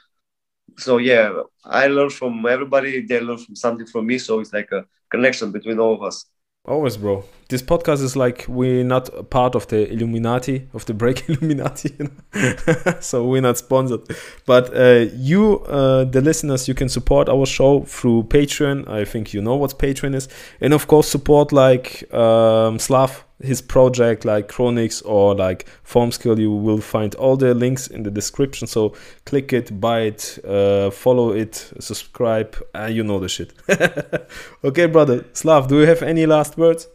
[0.79, 3.05] So yeah, I learn from everybody.
[3.07, 4.19] They learn from something from me.
[4.19, 6.27] So it's like a connection between all of us.
[6.65, 7.25] Always, bro.
[7.49, 12.05] This podcast is like we're not part of the Illuminati, of the Break Illuminati, you
[12.05, 12.95] know?
[13.01, 14.03] so we're not sponsored.
[14.47, 18.89] But uh, you, uh, the listeners, you can support our show through Patreon.
[18.89, 20.29] I think you know what Patreon is,
[20.61, 26.53] and of course support like um, Slav his project like Chronix or like Formskill, you
[26.53, 28.67] will find all the links in the description.
[28.67, 33.53] So click it, buy it, uh, follow it, subscribe, and uh, you know the shit.
[34.65, 35.25] okay, brother.
[35.33, 36.89] Slav, do you have any last words?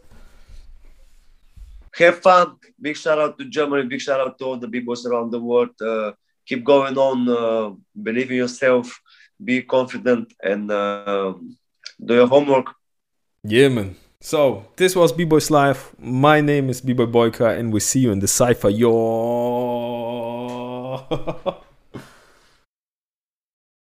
[1.94, 2.56] Have fun.
[2.80, 3.88] Big shout out to Germany.
[3.88, 5.70] Big shout out to all the people around the world.
[5.80, 6.12] Uh,
[6.46, 7.28] keep going on.
[7.28, 9.00] Uh, believe in yourself.
[9.42, 11.34] Be confident and uh,
[12.04, 12.66] do your homework.
[13.42, 13.96] Yeah, man.
[14.20, 15.94] So, this was B-Boy's Life.
[15.96, 18.68] My name is B-Boy Boyka, and we see you in the Cypher.
[18.68, 18.88] Yo!